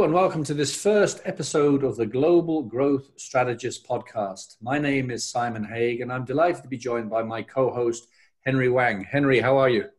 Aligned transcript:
Hello, 0.00 0.06
and 0.06 0.14
welcome 0.14 0.44
to 0.44 0.54
this 0.54 0.74
first 0.74 1.20
episode 1.26 1.84
of 1.84 1.94
the 1.98 2.06
Global 2.06 2.62
Growth 2.62 3.10
Strategist 3.16 3.86
podcast. 3.86 4.56
My 4.62 4.78
name 4.78 5.10
is 5.10 5.28
Simon 5.28 5.62
Haig, 5.62 6.00
and 6.00 6.10
I'm 6.10 6.24
delighted 6.24 6.62
to 6.62 6.70
be 6.70 6.78
joined 6.78 7.10
by 7.10 7.22
my 7.22 7.42
co 7.42 7.70
host, 7.70 8.08
Henry 8.46 8.70
Wang. 8.70 9.04
Henry, 9.04 9.40
how 9.40 9.58
are 9.58 9.68
you? 9.68 9.90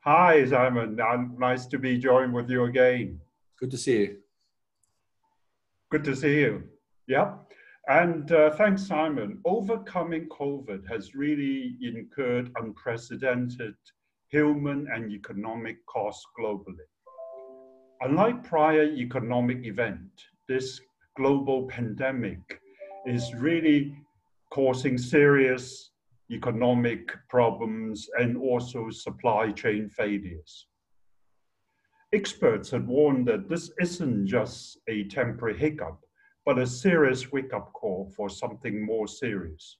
Hi, 0.00 0.46
Simon. 0.46 0.98
nice 1.38 1.66
to 1.66 1.78
be 1.78 1.98
joined 1.98 2.32
with 2.32 2.48
you 2.48 2.64
again. 2.64 3.20
Good 3.60 3.70
to 3.72 3.76
see 3.76 3.98
you. 3.98 4.16
Good 5.90 6.04
to 6.04 6.16
see 6.16 6.40
you. 6.40 6.62
Yeah. 7.06 7.34
And 7.86 8.32
uh, 8.32 8.52
thanks, 8.52 8.86
Simon. 8.86 9.42
Overcoming 9.44 10.30
COVID 10.30 10.88
has 10.88 11.14
really 11.14 11.76
incurred 11.82 12.50
unprecedented 12.56 13.74
human 14.28 14.86
and 14.90 15.12
economic 15.12 15.84
costs 15.84 16.24
globally. 16.40 16.88
Unlike 18.00 18.44
prior 18.44 18.84
economic 18.84 19.66
event, 19.66 20.08
this 20.46 20.80
global 21.16 21.66
pandemic 21.66 22.60
is 23.06 23.34
really 23.34 23.92
causing 24.52 24.96
serious 24.96 25.90
economic 26.30 27.10
problems 27.28 28.08
and 28.16 28.36
also 28.36 28.88
supply 28.90 29.50
chain 29.50 29.88
failures. 29.88 30.68
Experts 32.12 32.70
had 32.70 32.86
warned 32.86 33.26
that 33.26 33.48
this 33.48 33.72
isn't 33.80 34.28
just 34.28 34.78
a 34.86 35.04
temporary 35.08 35.58
hiccup, 35.58 35.98
but 36.46 36.58
a 36.58 36.66
serious 36.66 37.32
wake-up 37.32 37.72
call 37.72 38.12
for 38.16 38.30
something 38.30 38.84
more 38.84 39.08
serious. 39.08 39.78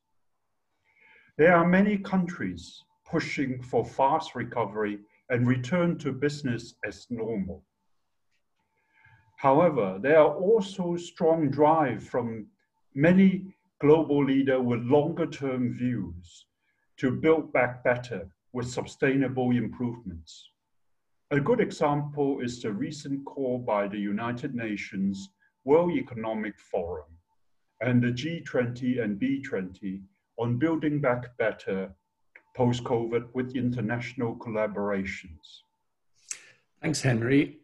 There 1.36 1.55
are 1.55 1.66
many 1.66 1.97
countries 1.98 2.82
pushing 3.08 3.62
for 3.62 3.84
fast 3.84 4.34
recovery 4.34 4.98
and 5.30 5.47
return 5.47 5.98
to 5.98 6.12
business 6.12 6.75
as 6.84 7.06
normal. 7.10 7.62
However, 9.39 10.00
there 10.03 10.19
are 10.19 10.34
also 10.34 10.97
strong 10.97 11.48
drive 11.48 12.03
from 12.03 12.47
many 12.97 13.55
global 13.81 14.25
leaders 14.25 14.61
with 14.61 14.81
longer 14.83 15.27
term 15.27 15.72
views 15.78 16.47
to 16.97 17.12
build 17.12 17.53
back 17.53 17.84
better 17.84 18.28
with 18.53 18.69
sustainable 18.69 19.53
improvements. 19.53 20.50
A 21.31 21.39
good 21.39 21.61
example 21.61 22.41
is 22.41 22.61
the 22.61 22.72
recent 22.72 23.25
call 23.27 23.61
by 23.61 23.86
the 23.86 23.98
United 23.98 24.56
Nations 24.56 25.31
World 25.64 25.92
Economic 25.92 26.59
Forum 26.59 27.12
and 27.81 28.03
the 28.03 28.09
G20 28.09 29.00
and 29.00 29.20
B20 29.20 30.03
on 30.36 30.59
building 30.59 31.00
back 31.00 31.36
better 31.39 31.94
post 32.56 32.83
COVID 32.83 33.28
with 33.34 33.55
international 33.55 34.34
collaborations. 34.34 35.62
Thanks, 36.83 37.03
Henry. 37.03 37.61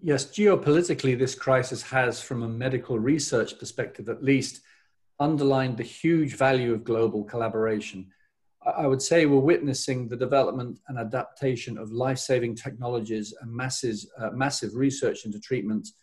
Yes, 0.00 0.26
geopolitically, 0.26 1.18
this 1.18 1.34
crisis 1.34 1.82
has, 1.82 2.20
from 2.20 2.42
a 2.42 2.48
medical 2.48 2.98
research 2.98 3.58
perspective 3.58 4.08
at 4.08 4.22
least, 4.22 4.60
underlined 5.18 5.76
the 5.76 5.82
huge 5.82 6.36
value 6.36 6.72
of 6.72 6.84
global 6.84 7.24
collaboration. 7.24 8.06
I 8.64 8.86
would 8.86 9.02
say 9.02 9.26
we're 9.26 9.40
witnessing 9.40 10.08
the 10.08 10.16
development 10.16 10.78
and 10.86 10.98
adaptation 10.98 11.78
of 11.78 11.90
life 11.90 12.18
saving 12.18 12.54
technologies 12.54 13.34
and 13.40 13.52
masses, 13.52 14.08
uh, 14.18 14.30
massive 14.30 14.76
research 14.76 15.24
into 15.24 15.40
treatments, 15.40 15.94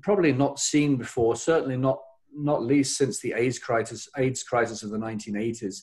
probably 0.00 0.32
not 0.32 0.58
seen 0.58 0.96
before, 0.96 1.36
certainly 1.36 1.76
not, 1.76 2.00
not 2.34 2.64
least 2.64 2.98
since 2.98 3.20
the 3.20 3.34
AIDS 3.34 3.58
crisis, 3.58 4.08
AIDS 4.16 4.42
crisis 4.42 4.82
of 4.82 4.90
the 4.90 4.98
1980s. 4.98 5.82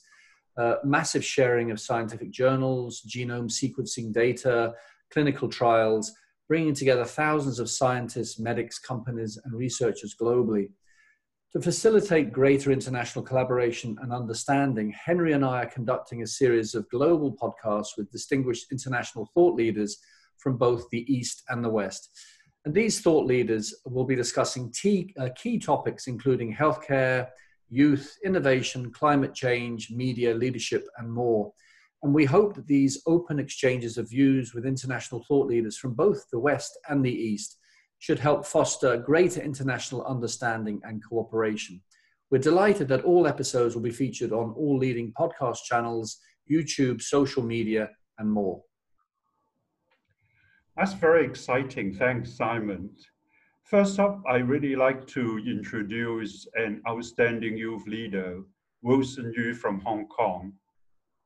Uh, 0.58 0.76
massive 0.84 1.24
sharing 1.24 1.72
of 1.72 1.80
scientific 1.80 2.32
journals, 2.32 3.02
genome 3.08 3.50
sequencing 3.50 4.12
data, 4.12 4.74
clinical 5.10 5.48
trials 5.48 6.12
bringing 6.50 6.74
together 6.74 7.06
thousands 7.06 7.60
of 7.60 7.70
scientists, 7.70 8.40
medics, 8.40 8.80
companies, 8.80 9.40
and 9.46 9.54
researchers 9.54 10.16
globally. 10.20 10.72
To 11.54 11.62
facilitate 11.62 12.34
greater 12.34 12.72
international 12.72 13.24
collaboration 13.24 13.96
and 14.02 14.12
understanding, 14.12 14.92
Henry 14.92 15.34
and 15.34 15.46
I 15.46 15.64
are 15.64 15.70
conducting 15.70 16.24
a 16.24 16.28
series 16.28 16.76
of 16.76 16.90
global 16.90 17.38
podcasts 17.38 17.98
with 17.98 18.12
distinguished 18.12 18.72
international 18.72 19.30
thought 19.34 19.56
leaders 19.56 19.98
from 20.38 20.58
both 20.58 20.90
the 20.90 21.12
East 21.12 21.44
and 21.50 21.64
the 21.64 21.70
West. 21.70 22.10
And 22.66 22.74
these 22.74 23.00
thought 23.00 23.26
leaders 23.26 23.74
will 23.86 24.04
be 24.04 24.16
discussing 24.16 24.72
key, 24.72 25.14
uh, 25.20 25.30
key 25.36 25.60
topics 25.60 26.08
including 26.08 26.54
healthcare, 26.54 27.30
youth, 27.70 28.18
innovation, 28.26 28.92
climate 28.92 29.34
change, 29.36 29.92
media, 29.92 30.34
leadership, 30.34 30.88
and 30.98 31.12
more. 31.12 31.54
And 32.02 32.14
we 32.14 32.26
hope 32.26 32.56
that 32.56 32.68
these 32.68 33.02
open 33.06 33.40
exchanges 33.40 33.98
of 33.98 34.10
views 34.10 34.54
with 34.54 34.66
international 34.66 35.24
thought 35.28 35.48
leaders 35.48 35.78
from 35.78 35.94
both 35.94 36.26
the 36.32 36.40
West 36.40 36.78
and 36.88 37.04
the 37.04 37.12
East 37.12 37.58
should 38.00 38.20
help 38.20 38.46
foster 38.46 38.98
greater 38.98 39.42
international 39.42 40.06
understanding 40.06 40.80
and 40.84 41.04
cooperation. 41.06 41.82
We're 42.32 42.38
delighted 42.38 42.88
that 42.90 43.04
all 43.04 43.28
episodes 43.28 43.76
will 43.76 43.82
be 43.82 43.92
featured 43.92 44.32
on 44.32 44.52
all 44.52 44.78
leading 44.78 45.12
podcast 45.20 45.64
channels, 45.66 46.20
YouTube, 46.50 47.02
social 47.02 47.44
media, 47.44 47.90
and 48.18 48.32
more. 48.32 48.62
That's 50.78 50.94
very 50.94 51.26
exciting. 51.26 51.94
Thanks, 51.94 52.32
Simon. 52.32 52.90
First 53.64 54.00
up, 54.00 54.22
I 54.28 54.38
really 54.38 54.76
like 54.76 55.06
to 55.08 55.40
introduce 55.40 56.48
an 56.56 56.82
outstanding 56.88 57.58
youth 57.58 57.86
leader, 57.86 58.42
Wilson 58.82 59.34
Yu 59.36 59.54
from 59.54 59.82
Hong 59.82 60.08
Kong. 60.08 60.54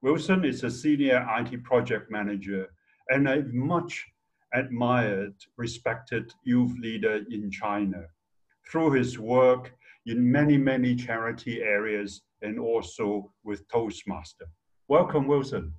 Wilson 0.03 0.43
is 0.43 0.65
a 0.65 0.69
senior 0.69 1.25
IT 1.39 1.63
project 1.63 2.11
manager 2.11 2.67
and 3.07 3.25
a 3.25 3.41
much 3.53 4.05
admired, 4.53 5.33
respected 5.55 6.29
youth 6.43 6.77
leader 6.77 7.21
in 7.31 7.49
China 7.49 8.03
through 8.69 8.91
his 8.91 9.17
work 9.17 9.73
in 10.05 10.29
many, 10.29 10.57
many 10.57 10.93
charity 10.93 11.61
areas 11.61 12.21
and 12.41 12.59
also 12.59 13.31
with 13.45 13.65
Toastmaster. 13.69 14.45
Welcome, 14.89 15.25
Wilson. 15.25 15.73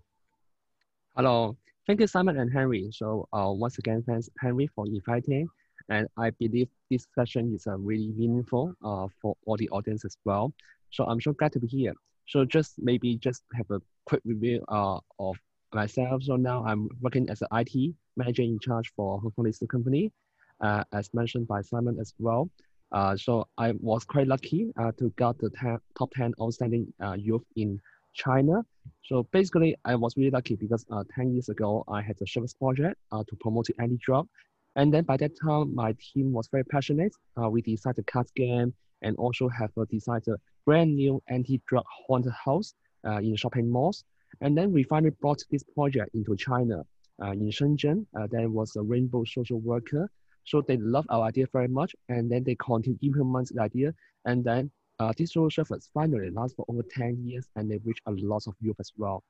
Hello. 1.15 1.55
Thank 1.87 2.01
you, 2.01 2.07
Simon 2.07 2.39
and 2.39 2.51
Henry. 2.51 2.89
So 2.93 3.29
uh, 3.31 3.51
once 3.51 3.77
again, 3.77 4.03
thanks, 4.07 4.31
Henry, 4.41 4.67
for 4.75 4.87
inviting. 4.87 5.47
And 5.91 6.09
I 6.17 6.31
believe 6.31 6.69
this 6.91 7.07
session 7.15 7.55
is 7.55 7.67
uh, 7.67 7.77
really 7.77 8.11
meaningful 8.17 8.73
uh, 8.83 9.07
for 9.21 9.37
all 9.45 9.59
the 9.59 9.69
audience 9.69 10.07
as 10.07 10.17
well. 10.25 10.55
So 10.89 11.05
I'm 11.05 11.21
so 11.21 11.35
glad 11.35 11.53
to 11.53 11.61
be 11.61 11.67
here. 11.67 11.93
So 12.27 12.47
just 12.47 12.77
maybe 12.79 13.19
just 13.19 13.43
have 13.55 13.71
a 13.71 13.83
quick 14.07 14.23
review 14.25 14.65
uh, 14.69 14.99
of 15.19 15.37
myself. 15.73 16.23
So 16.23 16.37
now 16.37 16.65
I'm 16.65 16.89
working 17.01 17.29
as 17.31 17.43
an 17.43 17.49
IT 17.53 17.95
manager 18.17 18.43
in 18.43 18.59
charge 18.59 18.93
for 18.97 19.21
Hong 19.21 19.33
Kong 19.33 19.45
listed 19.45 19.69
company, 19.69 20.13
uh, 20.61 20.85
as 20.93 21.13
mentioned 21.15 21.49
by 21.49 21.63
Simon 21.63 21.99
as 22.01 22.15
well. 22.19 22.49
Uh, 22.93 23.17
so 23.17 23.49
I 23.59 23.73
was 23.81 24.05
quite 24.05 24.29
lucky 24.29 24.73
uh, 24.79 24.93
to 24.99 25.13
get 25.19 25.39
the 25.39 25.51
ten, 25.51 25.79
top 25.99 26.11
10 26.15 26.35
outstanding 26.41 26.93
uh, 27.03 27.15
youth 27.15 27.43
in 27.57 27.81
China. 28.15 28.65
So 29.05 29.25
basically, 29.33 29.77
I 29.85 29.97
was 29.97 30.17
really 30.17 30.31
lucky 30.31 30.55
because 30.55 30.87
uh, 30.91 31.03
10 31.15 31.33
years 31.33 31.49
ago, 31.49 31.85
I 31.89 32.01
had 32.03 32.17
a 32.23 32.27
service 32.27 32.55
project 32.55 32.97
uh, 33.11 33.25
to 33.29 33.37
promote 33.37 33.67
anti-drug. 33.81 34.29
And 34.77 34.93
then 34.93 35.05
by 35.05 35.17
that 35.19 35.33
time, 35.41 35.75
my 35.75 35.95
team 36.01 36.33
was 36.33 36.49
very 36.49 36.65
passionate. 36.65 37.15
Uh, 37.41 37.49
we 37.49 37.63
decided 37.63 37.97
to 38.07 38.13
cut 38.13 38.33
game 38.35 38.73
and 39.03 39.17
also 39.17 39.49
have 39.49 39.71
a 39.77 39.87
decided 39.87 40.37
brand 40.65 40.95
new 40.95 41.23
anti-drug 41.29 41.85
haunted 42.07 42.33
house 42.33 42.75
uh, 43.07 43.19
in 43.19 43.37
shopping 43.37 43.71
malls. 43.71 44.05
And 44.41 44.57
then 44.57 44.73
we 44.73 44.83
finally 44.83 45.15
brought 45.21 45.43
this 45.51 45.63
project 45.63 46.15
into 46.15 46.37
China. 46.37 46.85
Uh, 47.23 47.31
in 47.31 47.51
Shenzhen, 47.51 48.07
uh, 48.19 48.27
there 48.31 48.49
was 48.49 48.75
a 48.77 48.83
rainbow 48.83 49.25
social 49.25 49.61
worker. 49.61 50.11
So 50.45 50.61
they 50.61 50.77
love 50.77 51.07
our 51.09 51.23
idea 51.23 51.47
very 51.53 51.69
much. 51.69 51.95
And 52.09 52.31
then 52.31 52.45
they 52.45 52.57
continue 52.57 52.99
to 52.99 53.07
implement 53.07 53.51
the 53.55 53.63
idea. 53.63 53.95
And 54.25 54.45
then 54.45 54.71
uh, 54.99 55.13
this 55.17 55.33
social 55.33 55.51
service 55.51 55.91
finally 55.93 56.31
lasts 56.31 56.55
for 56.57 56.65
over 56.69 56.83
10 56.83 57.25
years 57.25 57.49
and 57.57 57.71
they 57.71 57.79
reach 57.85 58.01
a 58.07 58.13
lot 58.13 58.47
of 58.47 58.55
youth 58.61 58.77
as 58.81 58.93
well. 58.97 59.23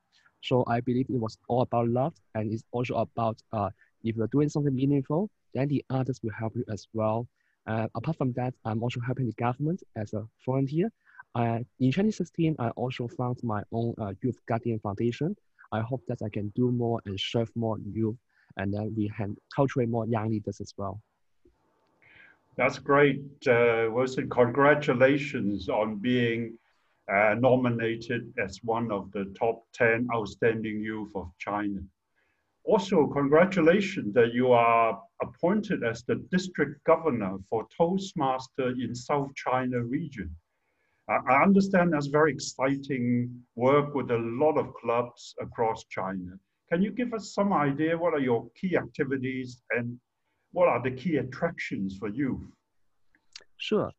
So 0.43 0.65
I 0.67 0.81
believe 0.81 1.07
it 1.09 1.19
was 1.19 1.39
all 1.49 1.63
about 1.63 1.89
love 1.89 2.15
and 2.35 2.53
it's 2.53 2.65
also 2.73 2.97
about 2.97 3.41
uh, 3.53 3.71
if 4.03 4.17
you're 4.17 4.29
doing 4.29 4.51
something 4.51 4.75
meaningful, 4.75 5.31
then 5.55 5.69
the 5.69 5.83
others 5.89 6.21
will 6.23 6.33
help 6.39 6.55
you 6.55 6.65
as 6.71 6.87
well. 6.93 7.27
Uh, 7.67 7.87
apart 7.95 8.19
from 8.19 8.33
that, 8.35 8.53
I'm 8.67 8.83
also 8.83 9.01
helping 9.01 9.27
the 9.27 9.33
government 9.33 9.83
as 9.97 10.13
a 10.13 10.27
volunteer 10.45 10.91
uh, 11.35 11.59
in 11.81 11.91
2016, 11.91 12.57
I 12.59 12.69
also 12.71 13.09
found 13.09 13.39
my 13.43 13.63
own 13.73 13.95
uh, 13.99 14.13
Youth 14.23 14.39
Guardian 14.47 14.79
Foundation. 14.79 15.37
I 15.73 15.81
hope 15.81 16.03
that 16.07 16.23
I 16.23 16.29
can 16.29 16.53
do 16.55 16.71
more 16.71 17.01
and 17.07 17.19
serve 17.19 17.51
more 17.57 17.79
youth, 17.79 18.17
and 18.57 18.73
then 18.73 18.95
we 18.97 19.11
can 19.17 19.37
cultivate 19.55 19.89
more 19.89 20.07
young 20.07 20.31
leaders 20.31 20.61
as 20.61 20.73
well. 20.77 21.01
That's 22.57 22.79
great, 22.79 23.25
uh, 23.49 23.89
Wilson. 23.91 24.31
Congratulations 24.31 25.69
on 25.69 25.97
being 25.97 26.57
uh, 27.13 27.35
nominated 27.39 28.33
as 28.39 28.61
one 28.63 28.93
of 28.93 29.11
the 29.11 29.25
top 29.37 29.65
10 29.73 30.07
outstanding 30.15 30.81
youth 30.81 31.11
of 31.17 31.33
China. 31.39 31.81
Also, 32.63 33.09
congratulations 33.09 34.15
that 34.15 34.33
you 34.33 34.53
are 34.53 35.03
appointed 35.21 35.83
as 35.83 36.05
the 36.05 36.15
district 36.31 36.83
governor 36.85 37.37
for 37.51 37.67
Toastmaster 37.77 38.69
in 38.69 38.95
South 38.95 39.35
China 39.35 39.83
region. 39.83 40.35
I 41.09 41.43
understand 41.43 41.93
that's 41.93 42.07
very 42.07 42.33
exciting 42.33 43.31
work 43.57 43.95
with 43.95 44.11
a 44.11 44.19
lot 44.19 44.57
of 44.57 44.73
clubs 44.75 45.35
across 45.41 45.85
China. 45.91 46.39
Can 46.71 46.81
you 46.83 46.91
give 46.91 47.13
us 47.13 47.35
some 47.35 47.53
idea 47.53 47.97
what 47.97 48.15
are 48.15 48.21
your 48.21 48.49
key 48.59 48.77
activities 48.77 49.63
and 49.71 49.99
what 50.53 50.69
are 50.69 50.83
the 50.83 50.91
key 50.91 51.17
attractions 51.17 51.99
for 51.99 52.09
youth? 52.09 52.41
Sure. 53.59 53.91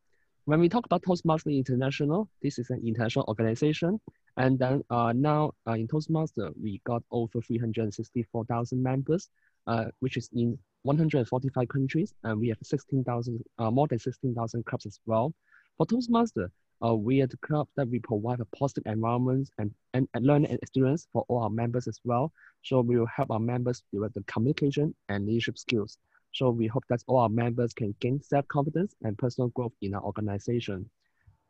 When 0.46 0.58
we 0.58 0.68
talk 0.68 0.86
about 0.86 1.02
Toastmaster 1.04 1.50
International, 1.50 2.28
this 2.42 2.58
is 2.58 2.70
an 2.70 2.82
international 2.84 3.24
organization. 3.28 4.00
And 4.36 4.58
then 4.58 4.82
uh, 4.90 5.12
now 5.14 5.52
uh, 5.66 5.72
in 5.72 5.86
Toastmaster, 5.86 6.50
we 6.60 6.80
got 6.84 7.02
over 7.10 7.40
364,000 7.40 8.82
members, 8.82 9.28
uh, 9.66 9.86
which 10.00 10.16
is 10.16 10.28
in 10.32 10.58
145 10.82 11.68
countries. 11.68 12.14
And 12.24 12.40
we 12.40 12.48
have 12.48 12.58
16,000, 12.62 13.42
uh, 13.58 13.70
more 13.70 13.86
than 13.86 13.98
16,000 13.98 14.66
clubs 14.66 14.86
as 14.86 15.00
well. 15.06 15.32
For 15.76 15.86
Toastmaster, 15.86 16.50
uh, 16.84 16.94
we 16.94 17.22
are 17.22 17.26
the 17.26 17.36
club 17.38 17.68
that 17.76 17.88
we 17.88 17.98
provide 17.98 18.40
a 18.40 18.44
positive 18.56 18.84
environment 18.86 19.48
and, 19.58 19.70
and, 19.94 20.08
and 20.14 20.26
learning 20.26 20.50
experience 20.62 21.06
for 21.12 21.24
all 21.28 21.42
our 21.42 21.50
members 21.50 21.88
as 21.88 22.00
well. 22.04 22.32
So 22.62 22.80
we 22.80 22.98
will 22.98 23.06
help 23.06 23.30
our 23.30 23.40
members 23.40 23.82
develop 23.92 24.12
the 24.14 24.22
communication 24.24 24.94
and 25.08 25.26
leadership 25.26 25.58
skills. 25.58 25.98
So 26.32 26.50
we 26.50 26.66
hope 26.66 26.84
that 26.90 27.02
all 27.06 27.20
our 27.20 27.28
members 27.28 27.72
can 27.72 27.94
gain 28.00 28.20
self-confidence 28.20 28.94
and 29.02 29.16
personal 29.16 29.48
growth 29.48 29.72
in 29.80 29.94
our 29.94 30.02
organization. 30.02 30.88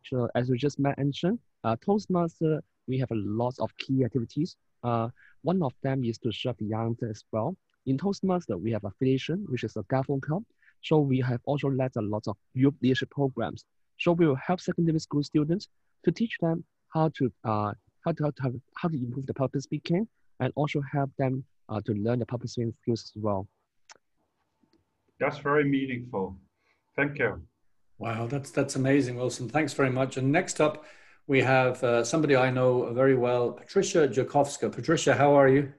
So 0.05 0.29
as 0.37 0.49
we 0.49 0.59
just 0.59 0.79
mentioned, 0.79 1.41
uh, 1.65 1.77
Toastmaster, 1.85 2.63
we 2.87 2.99
have 2.99 3.11
a 3.11 3.17
lot 3.17 3.55
of 3.59 3.77
key 3.79 4.05
activities. 4.05 4.57
Uh, 4.85 5.09
one 5.43 5.61
of 5.63 5.73
them 5.83 6.05
is 6.05 6.19
to 6.19 6.31
serve 6.31 6.61
young 6.61 6.97
as 7.11 7.25
well. 7.33 7.57
In 7.87 7.99
Toastmaster, 7.99 8.57
we 8.57 8.71
have 8.71 8.85
affiliation, 8.85 9.45
which 9.49 9.65
is 9.65 9.77
a 9.77 9.83
government 9.85 10.23
club. 10.23 10.45
So 10.83 11.01
we 11.01 11.19
have 11.21 11.41
also 11.47 11.69
led 11.69 11.91
a 11.97 12.03
lot 12.03 12.29
of 12.29 12.37
youth 12.55 12.75
leadership 12.81 13.11
programs 13.11 13.65
so 13.99 14.13
we 14.13 14.27
will 14.27 14.37
help 14.37 14.61
secondary 14.61 14.99
school 14.99 15.23
students 15.23 15.69
to 16.05 16.13
teach 16.13 16.37
them 16.41 16.65
how 16.95 17.09
to 17.17 17.33
uh, 17.45 17.73
how 18.05 18.13
to, 18.13 18.25
how 18.25 18.51
to, 18.51 18.61
how 18.77 18.89
to 18.89 18.97
improve 18.97 19.27
the 19.27 19.35
public 19.35 19.63
speaking 19.63 20.07
and 20.41 20.53
also 20.55 20.81
help 20.93 21.11
them 21.19 21.45
uh, 21.69 21.81
to 21.81 21.93
learn 21.93 22.21
the 22.21 22.27
public 22.27 22.49
speaking 22.49 22.73
skills 22.83 23.13
as 23.17 23.23
well. 23.23 23.49
That's 25.19 25.39
very 25.39 25.65
meaningful. 25.65 26.37
Thank 26.95 27.19
you. 27.19 27.43
Wow, 27.99 28.27
that's 28.27 28.51
that's 28.51 28.77
amazing, 28.77 29.17
Wilson. 29.17 29.49
Thanks 29.49 29.73
very 29.73 29.91
much. 29.91 30.19
And 30.19 30.31
next 30.31 30.61
up, 30.61 30.85
we 31.27 31.41
have 31.41 31.83
uh, 31.83 32.05
somebody 32.05 32.37
I 32.37 32.51
know 32.51 32.93
very 32.93 33.17
well, 33.17 33.53
Patricia 33.53 34.07
Jakowska. 34.07 34.71
Patricia, 34.71 35.15
how 35.15 35.35
are 35.35 35.49
you? 35.49 35.73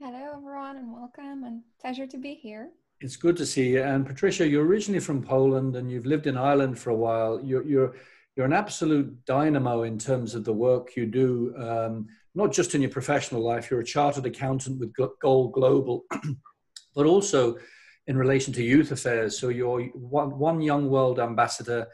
Hello, 0.00 0.36
everyone, 0.36 0.76
and 0.76 0.92
welcome, 0.92 1.44
and 1.44 1.62
pleasure 1.80 2.06
to 2.08 2.18
be 2.18 2.34
here. 2.34 2.70
It's 3.00 3.16
good 3.16 3.36
to 3.36 3.46
see 3.46 3.70
you. 3.70 3.82
And 3.82 4.06
Patricia, 4.06 4.46
you're 4.46 4.64
originally 4.64 5.00
from 5.00 5.22
Poland 5.22 5.76
and 5.76 5.90
you've 5.90 6.06
lived 6.06 6.26
in 6.26 6.36
Ireland 6.36 6.78
for 6.78 6.90
a 6.90 6.96
while. 6.96 7.40
You're, 7.42 7.64
you're, 7.64 7.94
you're 8.36 8.46
an 8.46 8.52
absolute 8.52 9.24
dynamo 9.26 9.82
in 9.82 9.98
terms 9.98 10.34
of 10.34 10.44
the 10.44 10.52
work 10.52 10.96
you 10.96 11.06
do, 11.06 11.54
um, 11.58 12.06
not 12.34 12.52
just 12.52 12.74
in 12.74 12.80
your 12.80 12.90
professional 12.90 13.42
life. 13.42 13.70
You're 13.70 13.80
a 13.80 13.84
chartered 13.84 14.26
accountant 14.26 14.80
with 14.80 14.94
Goal 15.20 15.48
Global, 15.48 16.04
but 16.94 17.06
also 17.06 17.58
in 18.06 18.16
relation 18.16 18.52
to 18.54 18.62
youth 18.62 18.90
affairs. 18.90 19.38
So 19.38 19.48
you're 19.48 19.82
one, 19.94 20.38
one 20.38 20.60
young 20.60 20.88
world 20.88 21.18
ambassador 21.18 21.88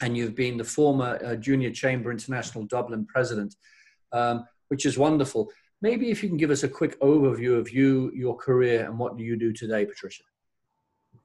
and 0.00 0.16
you've 0.16 0.34
been 0.34 0.56
the 0.56 0.64
former 0.64 1.18
uh, 1.24 1.36
Junior 1.36 1.70
Chamber 1.70 2.10
International 2.10 2.64
Dublin 2.64 3.06
president, 3.06 3.54
um, 4.12 4.44
which 4.68 4.84
is 4.84 4.98
wonderful. 4.98 5.50
Maybe 5.86 6.10
if 6.10 6.20
you 6.20 6.28
can 6.28 6.36
give 6.36 6.50
us 6.50 6.64
a 6.64 6.68
quick 6.68 6.98
overview 7.00 7.56
of 7.56 7.70
you, 7.70 8.10
your 8.12 8.36
career, 8.36 8.86
and 8.86 8.98
what 8.98 9.16
do 9.16 9.22
you 9.22 9.36
do 9.36 9.52
today, 9.52 9.86
Patricia? 9.86 10.24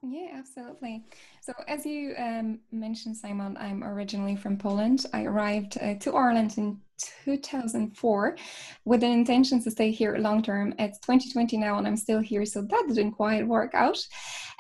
Yeah, 0.04 0.30
absolutely. 0.36 1.04
So, 1.42 1.52
as 1.68 1.84
you 1.84 2.14
um, 2.16 2.60
mentioned, 2.72 3.18
Simon, 3.18 3.58
I'm 3.58 3.84
originally 3.84 4.36
from 4.36 4.58
Poland. 4.58 5.08
I 5.14 5.24
arrived 5.24 5.80
uh, 5.82 5.96
to 5.96 6.16
Ireland 6.16 6.60
in 6.60 6.80
2004 7.26 8.38
with 8.86 9.04
an 9.04 9.12
intention 9.12 9.62
to 9.64 9.72
stay 9.72 9.92
here 9.92 10.18
long 10.18 10.42
term. 10.42 10.74
It's 10.80 11.00
2020 11.00 11.58
now, 11.58 11.78
and 11.78 11.88
I'm 11.88 11.98
still 11.98 12.20
here, 12.20 12.46
so 12.46 12.62
that 12.62 12.86
didn't 12.88 13.14
quite 13.14 13.48
work 13.48 13.74
out. 13.74 13.98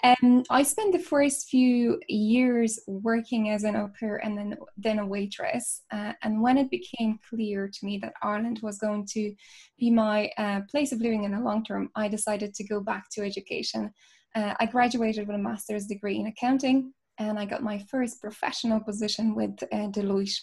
Um, 0.03 0.43
I 0.49 0.63
spent 0.63 0.93
the 0.93 0.99
first 0.99 1.47
few 1.47 1.99
years 2.07 2.79
working 2.87 3.49
as 3.49 3.63
an 3.63 3.75
au 3.75 3.89
pair 3.99 4.17
and 4.17 4.37
then 4.37 4.57
then 4.75 4.99
a 4.99 5.05
waitress. 5.05 5.81
Uh, 5.91 6.13
and 6.23 6.41
when 6.41 6.57
it 6.57 6.71
became 6.71 7.19
clear 7.29 7.67
to 7.67 7.85
me 7.85 7.99
that 7.99 8.13
Ireland 8.23 8.59
was 8.63 8.79
going 8.79 9.05
to 9.11 9.33
be 9.77 9.91
my 9.91 10.31
uh, 10.37 10.61
place 10.69 10.91
of 10.91 11.01
living 11.01 11.23
in 11.23 11.31
the 11.31 11.39
long 11.39 11.63
term, 11.63 11.89
I 11.95 12.07
decided 12.07 12.53
to 12.55 12.63
go 12.63 12.79
back 12.81 13.09
to 13.11 13.21
education. 13.23 13.91
Uh, 14.33 14.53
I 14.59 14.65
graduated 14.65 15.27
with 15.27 15.35
a 15.35 15.39
master's 15.39 15.85
degree 15.85 16.17
in 16.17 16.27
accounting, 16.27 16.93
and 17.19 17.37
I 17.37 17.45
got 17.45 17.63
my 17.63 17.79
first 17.89 18.21
professional 18.21 18.79
position 18.79 19.35
with 19.35 19.61
uh, 19.71 19.89
Deloitte 19.89 20.39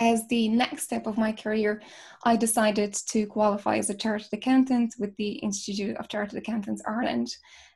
as 0.00 0.26
the 0.28 0.48
next 0.48 0.84
step 0.84 1.06
of 1.06 1.18
my 1.18 1.32
career, 1.32 1.82
I 2.24 2.36
decided 2.36 2.94
to 3.08 3.26
qualify 3.26 3.76
as 3.76 3.90
a 3.90 3.94
chartered 3.94 4.28
accountant 4.32 4.94
with 4.98 5.14
the 5.16 5.32
Institute 5.32 5.96
of 5.96 6.08
Chartered 6.08 6.38
Accountants 6.38 6.82
Ireland. 6.86 7.28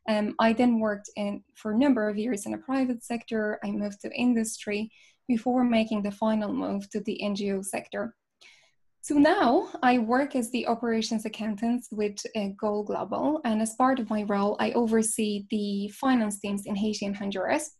Um, 0.08 0.34
I 0.38 0.52
then 0.52 0.80
worked 0.80 1.10
in 1.16 1.42
for 1.54 1.72
a 1.72 1.78
number 1.78 2.08
of 2.08 2.18
years 2.18 2.46
in 2.46 2.52
the 2.52 2.58
private 2.58 3.04
sector. 3.04 3.58
I 3.64 3.70
moved 3.70 4.00
to 4.02 4.12
industry 4.12 4.90
before 5.28 5.64
making 5.64 6.02
the 6.02 6.10
final 6.10 6.52
move 6.52 6.88
to 6.90 7.00
the 7.00 7.20
NGO 7.22 7.64
sector. 7.64 8.16
So 9.02 9.14
now 9.14 9.68
I 9.82 9.98
work 9.98 10.36
as 10.36 10.50
the 10.50 10.66
operations 10.66 11.24
accountant 11.24 11.86
with 11.90 12.18
uh, 12.36 12.48
Goal 12.60 12.82
Global, 12.82 13.40
and 13.44 13.62
as 13.62 13.74
part 13.76 13.98
of 13.98 14.10
my 14.10 14.24
role, 14.24 14.56
I 14.60 14.72
oversee 14.72 15.46
the 15.50 15.88
finance 15.88 16.38
teams 16.38 16.66
in 16.66 16.76
Haiti 16.76 17.06
and 17.06 17.16
Honduras. 17.16 17.76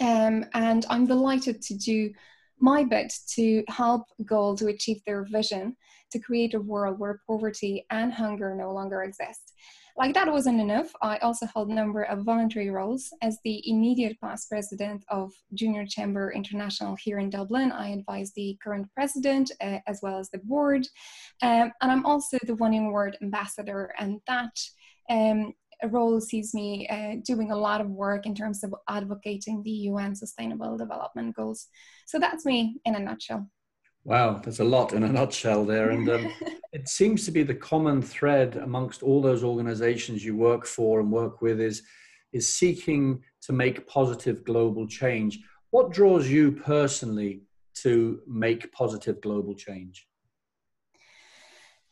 Um, 0.00 0.44
and 0.52 0.84
I'm 0.90 1.06
delighted 1.06 1.62
to 1.62 1.74
do 1.74 2.12
my 2.60 2.84
bit 2.84 3.12
to 3.34 3.64
help 3.68 4.04
Goal 4.24 4.56
to 4.56 4.68
achieve 4.68 5.00
their 5.06 5.24
vision 5.24 5.76
to 6.12 6.18
create 6.18 6.54
a 6.54 6.60
world 6.60 6.98
where 6.98 7.20
poverty 7.26 7.84
and 7.90 8.12
hunger 8.12 8.54
no 8.54 8.72
longer 8.72 9.02
exist. 9.02 9.52
Like 9.98 10.12
that 10.12 10.30
wasn't 10.30 10.60
enough, 10.60 10.92
I 11.00 11.16
also 11.18 11.46
held 11.46 11.70
a 11.70 11.74
number 11.74 12.02
of 12.02 12.22
voluntary 12.22 12.68
roles 12.68 13.10
as 13.22 13.38
the 13.44 13.62
immediate 13.68 14.20
past 14.20 14.50
president 14.50 15.02
of 15.08 15.32
Junior 15.54 15.86
Chamber 15.86 16.32
International 16.32 16.96
here 16.96 17.18
in 17.18 17.30
Dublin. 17.30 17.72
I 17.72 17.88
advise 17.88 18.30
the 18.36 18.58
current 18.62 18.88
president 18.94 19.50
uh, 19.62 19.78
as 19.86 20.00
well 20.02 20.18
as 20.18 20.28
the 20.28 20.38
board. 20.38 20.86
Um, 21.40 21.72
and 21.80 21.90
I'm 21.90 22.04
also 22.04 22.36
the 22.42 22.56
One 22.56 22.74
Young 22.74 22.92
World 22.92 23.16
ambassador, 23.22 23.94
and 23.98 24.20
that 24.26 24.52
um, 25.08 25.54
role 25.84 26.20
sees 26.20 26.54
me 26.54 26.88
uh, 26.88 27.16
doing 27.24 27.50
a 27.50 27.56
lot 27.56 27.80
of 27.80 27.88
work 27.88 28.26
in 28.26 28.34
terms 28.34 28.64
of 28.64 28.74
advocating 28.88 29.62
the 29.62 29.70
UN 29.70 30.14
Sustainable 30.14 30.76
Development 30.76 31.34
Goals. 31.34 31.66
So 32.06 32.18
that's 32.18 32.44
me 32.44 32.76
in 32.84 32.94
a 32.94 32.98
nutshell. 32.98 33.48
Wow, 34.04 34.34
there's 34.34 34.60
a 34.60 34.64
lot 34.64 34.92
in 34.92 35.02
a 35.02 35.08
nutshell 35.08 35.64
there. 35.64 35.90
And 35.90 36.08
um, 36.08 36.32
it 36.72 36.88
seems 36.88 37.24
to 37.24 37.30
be 37.30 37.42
the 37.42 37.54
common 37.54 38.00
thread 38.00 38.56
amongst 38.56 39.02
all 39.02 39.20
those 39.20 39.42
organizations 39.42 40.24
you 40.24 40.36
work 40.36 40.64
for 40.64 41.00
and 41.00 41.10
work 41.10 41.42
with 41.42 41.60
is, 41.60 41.82
is 42.32 42.54
seeking 42.54 43.22
to 43.42 43.52
make 43.52 43.86
positive 43.88 44.44
global 44.44 44.86
change. 44.86 45.40
What 45.70 45.92
draws 45.92 46.28
you 46.28 46.52
personally 46.52 47.42
to 47.82 48.20
make 48.26 48.72
positive 48.72 49.20
global 49.20 49.54
change? 49.54 50.06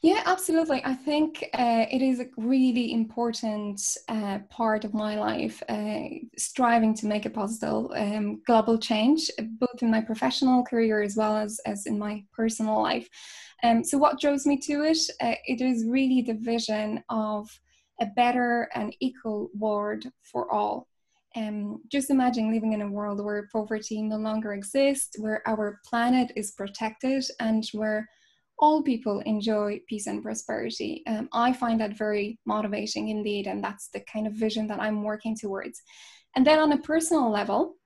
Yeah, 0.05 0.23
absolutely. 0.27 0.83
I 0.85 0.93
think 0.93 1.43
uh, 1.55 1.87
it 1.91 2.03
is 2.03 2.21
a 2.21 2.27
really 2.37 2.93
important 2.93 3.81
uh, 4.11 4.41
part 4.51 4.85
of 4.85 4.93
my 4.93 5.19
life, 5.19 5.63
uh, 5.67 6.03
striving 6.37 6.93
to 6.97 7.07
make 7.07 7.25
a 7.25 7.31
positive 7.31 7.91
um, 7.97 8.43
global 8.47 8.77
change, 8.77 9.31
both 9.59 9.81
in 9.81 9.91
my 9.91 10.03
professional 10.03 10.63
career 10.63 11.01
as 11.01 11.17
well 11.17 11.39
as, 11.39 11.59
as 11.65 11.87
in 11.87 11.99
my 11.99 12.23
personal 12.35 12.83
life. 12.83 13.09
Um, 13.63 13.83
so, 13.83 13.97
what 13.97 14.21
draws 14.21 14.45
me 14.45 14.59
to 14.67 14.83
it? 14.83 14.99
Uh, 15.23 15.37
it 15.47 15.63
is 15.63 15.87
really 15.87 16.21
the 16.21 16.35
vision 16.35 17.03
of 17.09 17.49
a 17.99 18.05
better 18.05 18.69
and 18.75 18.95
equal 19.01 19.49
world 19.59 20.05
for 20.23 20.53
all. 20.53 20.87
Um, 21.35 21.81
just 21.91 22.11
imagine 22.11 22.53
living 22.53 22.75
in 22.75 22.83
a 22.83 22.91
world 22.91 23.25
where 23.25 23.49
poverty 23.51 24.03
no 24.03 24.17
longer 24.17 24.53
exists, 24.53 25.19
where 25.19 25.43
our 25.49 25.81
planet 25.87 26.31
is 26.37 26.53
protected, 26.53 27.25
and 27.41 27.65
where 27.73 28.07
all 28.59 28.83
people 28.83 29.21
enjoy 29.21 29.81
peace 29.89 30.07
and 30.07 30.23
prosperity. 30.23 31.03
Um, 31.07 31.29
I 31.33 31.53
find 31.53 31.81
that 31.81 31.99
very 31.99 32.39
motivating 32.47 33.09
indeed, 33.09 33.47
and 33.47 33.63
that's 33.63 33.89
the 33.89 34.01
kind 34.01 34.27
of 34.27 34.35
vision 34.35 34.67
that 34.69 34.81
I'm 34.81 35.03
working 35.03 35.37
towards. 35.37 35.83
And 36.37 36.47
then 36.47 36.59
on 36.59 36.73
a 36.73 36.79
personal 36.79 37.31
level, 37.31 37.77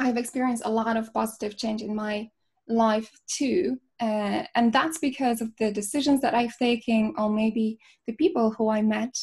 I've 0.00 0.16
experienced 0.16 0.64
a 0.64 0.70
lot 0.70 0.96
of 0.96 1.12
positive 1.12 1.56
change 1.56 1.82
in 1.82 1.94
my 1.94 2.28
life 2.68 3.10
too. 3.28 3.78
Uh, 4.00 4.42
and 4.54 4.72
that's 4.72 4.98
because 4.98 5.40
of 5.40 5.50
the 5.58 5.70
decisions 5.70 6.20
that 6.22 6.34
I've 6.34 6.56
taken, 6.58 7.14
or 7.16 7.30
maybe 7.30 7.78
the 8.06 8.14
people 8.14 8.50
who 8.50 8.68
I 8.68 8.82
met 8.82 9.14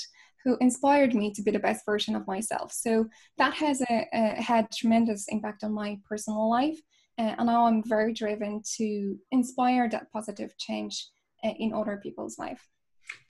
who 0.43 0.57
inspired 0.59 1.13
me 1.13 1.31
to 1.33 1.41
be 1.43 1.51
the 1.51 1.59
best 1.59 1.85
version 1.85 2.15
of 2.15 2.27
myself. 2.27 2.71
So 2.71 3.05
that 3.37 3.53
has 3.53 3.81
a, 3.81 4.07
a, 4.13 4.41
had 4.41 4.71
tremendous 4.71 5.25
impact 5.29 5.63
on 5.63 5.73
my 5.73 5.99
personal 6.07 6.49
life. 6.49 6.79
Uh, 7.17 7.35
and 7.37 7.47
now 7.47 7.65
I'm 7.65 7.83
very 7.83 8.13
driven 8.13 8.61
to 8.77 9.17
inspire 9.31 9.89
that 9.89 10.11
positive 10.11 10.57
change 10.57 11.07
uh, 11.43 11.51
in 11.59 11.73
other 11.73 11.99
people's 12.01 12.39
life. 12.39 12.67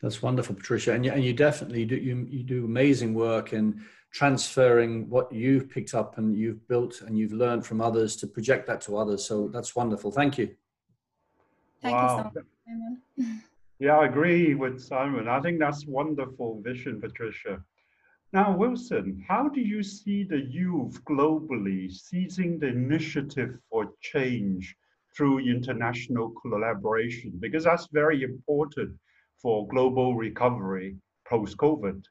That's 0.01 0.21
wonderful, 0.21 0.55
Patricia, 0.55 0.93
and 0.93 1.05
you, 1.05 1.11
and 1.11 1.23
you 1.23 1.33
definitely 1.33 1.85
do 1.85 1.95
you, 1.95 2.27
you 2.29 2.43
do 2.43 2.65
amazing 2.65 3.13
work 3.13 3.53
in 3.53 3.83
transferring 4.11 5.09
what 5.09 5.31
you've 5.31 5.69
picked 5.69 5.93
up 5.93 6.17
and 6.17 6.35
you've 6.35 6.67
built 6.67 7.01
and 7.01 7.17
you've 7.17 7.31
learned 7.31 7.65
from 7.65 7.81
others 7.81 8.15
to 8.17 8.27
project 8.27 8.67
that 8.67 8.81
to 8.81 8.97
others. 8.97 9.25
So 9.25 9.47
that's 9.47 9.75
wonderful. 9.75 10.11
Thank 10.11 10.37
you. 10.37 10.53
Thank 11.81 11.95
wow. 11.95 12.17
you 12.17 12.23
so 12.23 12.23
much, 12.23 12.45
Simon. 13.17 13.41
yeah, 13.79 13.97
I 13.97 14.05
agree 14.05 14.53
with 14.53 14.81
Simon. 14.81 15.27
I 15.27 15.39
think 15.39 15.59
that's 15.59 15.85
wonderful 15.85 16.61
vision, 16.61 16.99
Patricia. 16.99 17.63
Now, 18.33 18.55
Wilson, 18.55 19.25
how 19.27 19.49
do 19.49 19.59
you 19.59 19.83
see 19.83 20.23
the 20.23 20.39
youth 20.39 21.03
globally 21.03 21.91
seizing 21.91 22.59
the 22.59 22.67
initiative 22.67 23.57
for 23.69 23.91
change 23.99 24.73
through 25.15 25.39
international 25.39 26.33
collaboration? 26.41 27.33
Because 27.41 27.65
that's 27.65 27.89
very 27.91 28.23
important 28.23 28.97
for 29.41 29.67
global 29.67 30.15
recovery 30.15 30.95
post-COVID. 31.27 32.05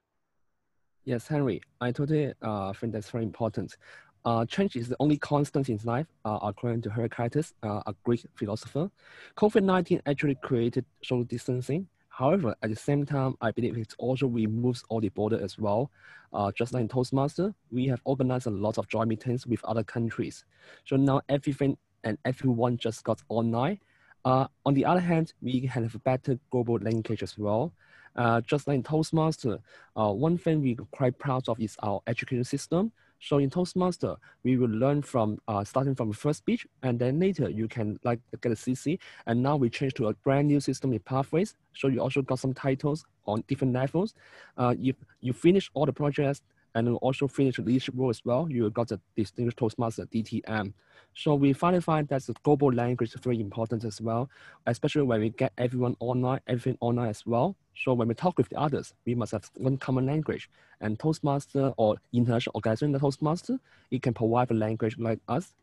Yes, 1.05 1.27
Henry, 1.27 1.62
I 1.81 1.91
totally 1.91 2.35
uh, 2.43 2.75
think 2.75 2.93
that's 2.93 3.09
very 3.09 3.25
important. 3.25 3.79
Uh, 4.27 4.45
change 4.45 4.77
is 4.77 4.89
the 4.89 4.97
only 5.00 5.17
constant 5.17 5.71
in 5.71 5.81
life, 5.85 6.07
uh, 6.27 6.39
according 6.43 6.83
to 6.83 6.91
Heraclitus, 6.91 7.55
uh, 7.62 7.81
a 7.87 7.95
Greek 8.05 8.27
philosopher. 8.35 8.91
COVID-19 9.39 10.03
actually 10.05 10.35
created 10.43 10.85
social 11.03 11.25
distancing, 11.25 11.89
However, 12.21 12.55
at 12.62 12.69
the 12.69 12.77
same 12.77 13.07
time, 13.07 13.35
I 13.41 13.50
believe 13.50 13.79
it 13.79 13.95
also 13.97 14.27
removes 14.27 14.85
all 14.91 15.00
the 15.00 15.09
border 15.09 15.43
as 15.43 15.59
well. 15.59 15.91
Uh, 16.35 16.53
just 16.53 16.75
like 16.75 16.83
in 16.83 16.89
Toastmaster, 16.89 17.55
we 17.73 17.87
have 17.87 18.03
organized 18.05 18.47
a 18.47 18.50
lot 18.50 18.77
of 18.77 18.87
joint 18.89 19.09
meetings 19.09 19.47
with 19.47 19.65
other 19.65 19.83
countries. 19.83 20.45
So 20.85 20.97
now 20.97 21.23
everything 21.31 21.79
and 22.05 22.19
everyone 22.27 22.77
just 22.77 23.05
got 23.05 23.23
online. 23.31 23.79
Uh, 24.27 24.49
on 24.67 24.75
the 24.75 24.85
other 24.85 25.00
hand, 25.00 25.33
we 25.41 25.62
can 25.62 25.71
have 25.71 25.95
a 25.95 25.99
better 26.00 26.39
global 26.50 26.77
linkage 26.77 27.23
as 27.23 27.39
well. 27.39 27.73
Uh, 28.17 28.43
just 28.43 28.69
like 28.69 28.75
in 28.75 28.83
Toastmaster, 28.83 29.59
uh, 29.97 30.12
one 30.12 30.37
thing 30.37 30.61
we're 30.61 30.77
quite 30.91 31.19
proud 31.19 31.49
of 31.49 31.59
is 31.59 31.75
our 31.83 32.03
education 32.07 32.45
system. 32.45 32.93
So 33.21 33.39
in 33.39 33.50
Toastmaster, 33.50 34.17
we 34.43 34.57
will 34.57 34.69
learn 34.69 35.03
from 35.03 35.39
uh, 35.47 35.62
starting 35.65 35.95
from 35.95 36.09
the 36.09 36.15
first 36.15 36.39
speech, 36.39 36.67
and 36.83 36.99
then 36.99 37.21
later 37.21 37.50
you 37.50 37.69
can 37.69 37.99
like 38.03 38.21
get 38.41 38.53
a 38.53 38.55
CC. 38.55 38.99
And 39.27 39.43
now 39.43 39.57
we 39.57 39.69
change 39.71 39.95
to 39.95 40.09
a 40.09 40.15
brand 40.15 40.49
new 40.49 40.61
system 40.61 40.93
in 40.93 41.00
Pathways. 41.00 41.55
So 41.75 41.89
you 41.89 42.00
also 42.00 42.23
got 42.23 42.39
some 42.39 42.55
titles 42.55 43.05
on 43.27 43.45
different 43.47 43.75
levels. 43.75 44.15
Uh, 44.57 44.75
if 44.81 44.97
you 45.21 45.33
finish 45.33 45.71
all 45.75 45.87
the 45.87 45.93
projects 45.93 46.43
and 46.75 46.89
also 46.99 47.27
finish 47.27 47.57
the 47.57 47.62
leadership 47.62 47.95
role 47.97 48.11
as 48.11 48.25
well, 48.25 48.49
you 48.50 48.69
got 48.71 48.89
the 48.89 49.00
Distinguished 49.17 49.59
Toastmaster 49.59 50.07
DTM. 50.07 50.73
So 51.15 51.35
we 51.35 51.53
finally 51.53 51.81
find 51.81 52.07
that 52.09 52.23
the 52.23 52.35
global 52.43 52.73
language 52.73 53.15
is 53.15 53.21
very 53.21 53.41
important 53.41 53.85
as 53.85 54.00
well, 54.00 54.31
especially 54.67 55.03
when 55.03 55.21
we 55.21 55.31
get 55.31 55.53
everyone 55.59 55.97
online, 55.99 56.41
everything 56.47 56.79
online 56.81 57.09
as 57.09 57.27
well. 57.27 57.57
So 57.75 57.95
when 57.95 58.09
we 58.09 58.15
talk 58.15 58.39
with 58.39 58.49
the 58.49 58.59
others, 58.59 58.95
we 59.05 59.15
must 59.15 59.33
have 59.33 59.50
one 59.57 59.77
common 59.77 60.07
language. 60.07 60.49
And 60.81 60.99
Toastmaster 60.99 61.73
or 61.77 61.97
international 62.12 62.53
organization, 62.55 62.93
the 62.93 62.99
Toastmaster, 63.00 63.59
it 63.91 64.03
can 64.03 64.15
provide 64.15 64.50
a 64.50 64.55
language 64.55 64.99
like 64.99 65.21
us. 65.29 65.55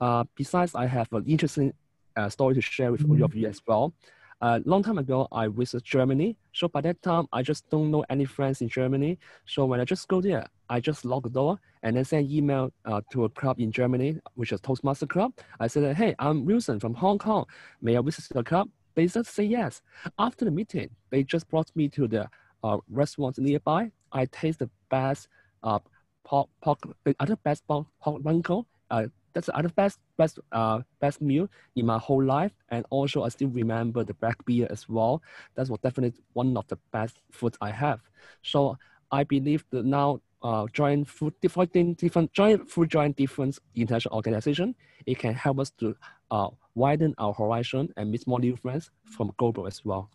Uh, 0.00 0.24
besides, 0.34 0.74
I 0.74 0.86
have 0.86 1.12
an 1.12 1.24
interesting 1.26 1.72
uh, 2.16 2.28
story 2.28 2.54
to 2.54 2.60
share 2.60 2.92
with 2.92 3.02
mm 3.02 3.10
-hmm. 3.10 3.16
all 3.16 3.24
of 3.24 3.34
you 3.34 3.48
as 3.48 3.60
well. 3.66 3.92
A 4.42 4.44
uh, 4.44 4.60
long 4.66 4.82
time 4.82 4.98
ago, 4.98 5.26
I 5.32 5.48
visited 5.48 5.82
Germany. 5.84 6.36
So 6.52 6.68
by 6.68 6.82
that 6.82 7.00
time, 7.00 7.26
I 7.32 7.40
just 7.40 7.70
don't 7.70 7.90
know 7.90 8.04
any 8.10 8.26
friends 8.26 8.60
in 8.60 8.68
Germany. 8.68 9.18
So 9.46 9.64
when 9.64 9.80
I 9.80 9.86
just 9.86 10.06
go 10.08 10.20
there, 10.20 10.46
I 10.68 10.78
just 10.78 11.06
lock 11.06 11.22
the 11.22 11.30
door 11.30 11.58
and 11.82 11.96
then 11.96 12.04
send 12.04 12.30
email 12.30 12.70
uh, 12.84 13.00
to 13.12 13.24
a 13.24 13.30
club 13.30 13.58
in 13.58 13.72
Germany, 13.72 14.20
which 14.34 14.52
is 14.52 14.60
Toastmaster 14.60 15.06
Club. 15.06 15.32
I 15.58 15.68
said, 15.68 15.96
hey, 15.96 16.14
I'm 16.18 16.44
Wilson 16.44 16.78
from 16.78 16.92
Hong 16.92 17.16
Kong. 17.16 17.46
May 17.80 17.96
I 17.96 18.02
visit 18.02 18.26
the 18.28 18.44
club? 18.44 18.68
They 18.94 19.06
just 19.06 19.34
say 19.34 19.44
yes. 19.44 19.80
After 20.18 20.44
the 20.44 20.50
meeting, 20.50 20.90
they 21.08 21.22
just 21.22 21.48
brought 21.48 21.74
me 21.74 21.88
to 21.90 22.06
the 22.06 22.28
uh, 22.62 22.76
restaurant 22.90 23.38
nearby. 23.38 23.90
I 24.12 24.26
taste 24.26 24.58
the 24.58 24.68
best 24.90 25.28
uh, 25.62 25.78
pork, 26.24 26.50
pork, 26.60 26.80
the 27.04 27.16
other 27.20 27.36
best 27.36 27.66
pork, 27.66 27.86
pork 28.02 28.20
uh, 28.90 29.06
that's 29.36 29.48
the 29.48 29.56
other 29.56 29.68
best 29.68 29.98
best 30.16 30.38
uh 30.52 30.80
best 30.98 31.20
meal 31.20 31.46
in 31.76 31.84
my 31.84 31.98
whole 31.98 32.24
life. 32.24 32.52
And 32.70 32.86
also 32.88 33.22
i 33.22 33.28
still 33.28 33.48
remember 33.48 34.02
the 34.02 34.14
black 34.14 34.42
beer 34.46 34.66
as 34.70 34.88
well. 34.88 35.22
That's 35.54 35.68
what 35.68 35.82
definitely 35.82 36.22
one 36.32 36.56
of 36.56 36.66
the 36.68 36.78
best 36.90 37.20
foods 37.30 37.58
i 37.60 37.70
have. 37.70 38.00
So 38.42 38.78
i 39.12 39.24
believe 39.24 39.64
that 39.70 39.84
now 39.84 40.20
uh, 40.42 40.66
join 40.72 41.04
food 41.04 41.34
different 41.42 41.72
different 41.98 42.32
join 42.32 42.64
food 42.66 42.88
join 42.90 43.12
different 43.12 43.58
international 43.74 44.14
organization. 44.16 44.74
It 45.04 45.18
can 45.18 45.34
help 45.34 45.58
us 45.60 45.70
to 45.80 45.94
uh, 46.30 46.48
widen 46.74 47.14
our 47.18 47.34
horizon 47.34 47.92
and 47.96 48.10
meet 48.10 48.26
more 48.26 48.40
new 48.40 48.56
friends 48.56 48.90
from 49.04 49.32
global 49.36 49.66
as 49.66 49.84
well. 49.84 50.10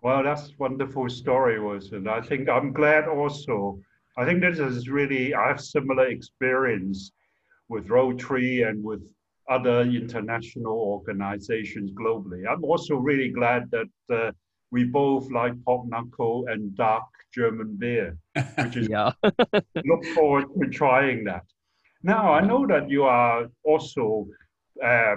Well 0.00 0.22
that's 0.24 0.58
wonderful 0.58 1.08
story 1.10 1.60
was 1.60 1.92
and 1.92 2.08
i 2.08 2.20
think 2.22 2.48
i'm 2.48 2.72
glad 2.72 3.06
also. 3.06 3.80
I 4.16 4.24
think 4.24 4.40
this 4.40 4.58
is 4.58 4.88
really 4.88 5.34
i 5.34 5.48
have 5.48 5.60
similar 5.60 6.06
experience 6.06 7.12
with 7.68 7.88
Rotary 7.88 8.62
and 8.62 8.82
with 8.82 9.02
other 9.48 9.82
international 9.82 10.78
organizations 10.78 11.90
globally. 11.92 12.42
I'm 12.48 12.64
also 12.64 12.96
really 12.96 13.30
glad 13.30 13.70
that 13.70 14.14
uh, 14.14 14.32
we 14.70 14.84
both 14.84 15.30
like 15.30 15.52
pop 15.64 15.86
knuckle 15.86 16.46
and 16.48 16.76
dark 16.76 17.04
German 17.34 17.76
beer, 17.76 18.16
which 18.58 18.76
is 18.76 18.88
yeah. 18.88 19.12
look 19.22 20.04
forward 20.14 20.46
to 20.60 20.68
trying 20.68 21.24
that. 21.24 21.44
Now 22.02 22.32
I 22.32 22.40
know 22.40 22.66
that 22.66 22.90
you 22.90 23.04
are 23.04 23.46
also 23.64 24.26
uh, 24.84 25.16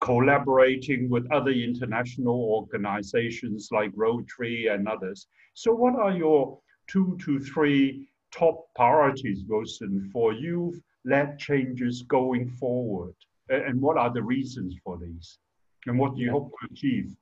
collaborating 0.00 1.08
with 1.08 1.30
other 1.32 1.52
international 1.52 2.34
organizations 2.34 3.68
like 3.70 3.92
Rotary 3.94 4.66
and 4.68 4.88
others. 4.88 5.26
So 5.54 5.72
what 5.72 5.94
are 5.96 6.12
your 6.12 6.58
two 6.88 7.16
to 7.24 7.40
three 7.40 8.08
top 8.32 8.66
priorities, 8.74 9.44
Wilson, 9.48 10.10
for 10.12 10.32
youth 10.32 10.80
led 11.06 11.38
changes 11.38 12.02
going 12.02 12.50
forward? 12.50 13.14
And 13.48 13.80
what 13.80 13.96
are 13.96 14.12
the 14.12 14.22
reasons 14.22 14.74
for 14.84 14.98
these? 14.98 15.38
And 15.86 15.98
what 15.98 16.16
do 16.16 16.22
you 16.22 16.32
hope 16.32 16.50
to 16.50 16.68
achieve? 16.72 17.14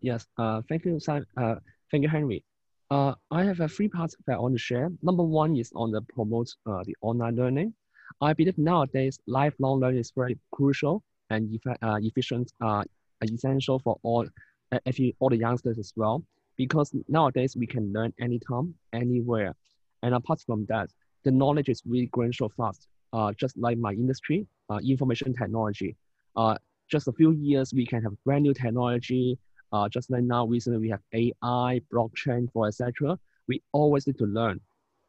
Yes, 0.00 0.26
uh, 0.36 0.62
thank 0.68 0.84
you, 0.84 0.98
Simon. 0.98 1.26
Uh, 1.36 1.54
thank 1.90 2.02
you, 2.02 2.08
Henry. 2.08 2.44
Uh, 2.90 3.14
I 3.30 3.44
have 3.44 3.60
a 3.60 3.68
three 3.68 3.88
parts 3.88 4.16
that 4.26 4.34
I 4.34 4.38
want 4.38 4.54
to 4.54 4.58
share. 4.58 4.90
Number 5.02 5.22
one 5.22 5.56
is 5.56 5.72
on 5.74 5.92
the 5.92 6.02
promote 6.02 6.48
uh, 6.66 6.82
the 6.84 6.94
online 7.00 7.36
learning. 7.36 7.72
I 8.20 8.32
believe 8.32 8.58
nowadays 8.58 9.18
lifelong 9.26 9.80
learning 9.80 10.00
is 10.00 10.12
very 10.14 10.38
crucial 10.52 11.02
and 11.30 11.58
uh, 11.66 11.98
efficient, 12.02 12.52
uh, 12.60 12.82
essential 13.22 13.78
for 13.78 13.96
all, 14.02 14.26
uh, 14.72 14.78
actually 14.86 15.16
all 15.20 15.30
the 15.30 15.38
youngsters 15.38 15.78
as 15.78 15.92
well. 15.96 16.22
Because 16.56 16.94
nowadays 17.08 17.56
we 17.56 17.66
can 17.66 17.92
learn 17.92 18.12
anytime, 18.20 18.74
anywhere, 18.92 19.54
and 20.02 20.14
apart 20.14 20.40
from 20.46 20.66
that, 20.66 20.90
the 21.24 21.30
knowledge 21.30 21.68
is 21.68 21.82
really 21.86 22.06
growing 22.06 22.32
so 22.32 22.48
fast 22.56 22.86
uh, 22.86 22.93
just 23.38 23.56
like 23.56 23.78
my 23.78 23.92
industry, 23.92 24.46
uh, 24.70 24.78
information 24.84 25.32
technology. 25.34 25.96
Uh, 26.36 26.56
just 26.88 27.08
a 27.08 27.12
few 27.12 27.32
years, 27.32 27.72
we 27.72 27.86
can 27.86 28.02
have 28.02 28.12
brand 28.24 28.42
new 28.42 28.54
technology. 28.54 29.38
Uh, 29.72 29.88
just 29.88 30.10
like 30.10 30.22
now, 30.22 30.46
recently 30.46 30.78
we 30.78 30.90
have 30.90 31.00
AI, 31.12 31.80
blockchain, 31.92 32.50
for 32.52 32.66
etc. 32.66 33.18
We 33.48 33.62
always 33.72 34.06
need 34.06 34.18
to 34.18 34.26
learn. 34.26 34.60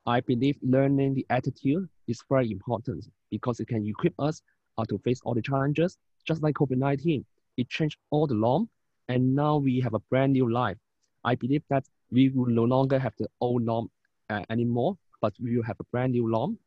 I 0.05 0.21
believe 0.21 0.57
learning 0.61 1.15
the 1.15 1.25
attitude 1.29 1.89
is 2.07 2.21
very 2.29 2.51
important 2.51 3.07
because 3.31 3.59
it 3.59 3.67
can 3.67 3.85
equip 3.87 4.13
us 4.19 4.41
uh, 4.77 4.85
to 4.85 4.97
face 4.99 5.19
all 5.23 5.33
the 5.33 5.41
challenges. 5.41 5.97
Just 6.25 6.43
like 6.43 6.55
COVID-19, 6.55 7.23
it 7.57 7.69
changed 7.69 7.97
all 8.11 8.27
the 8.27 8.35
norm, 8.35 8.69
and 9.07 9.35
now 9.35 9.57
we 9.57 9.79
have 9.79 9.93
a 9.93 9.99
brand 10.11 10.33
new 10.33 10.51
life. 10.51 10.77
I 11.23 11.35
believe 11.35 11.63
that 11.69 11.85
we 12.11 12.29
will 12.29 12.47
no 12.47 12.63
longer 12.63 12.99
have 12.99 13.13
the 13.17 13.27
old 13.41 13.63
norm 13.63 13.89
uh, 14.29 14.43
anymore, 14.49 14.97
but 15.21 15.33
we 15.41 15.55
will 15.55 15.63
have 15.63 15.79
a 15.79 15.83
brand 15.91 16.13
new 16.13 16.29
norm 16.29 16.59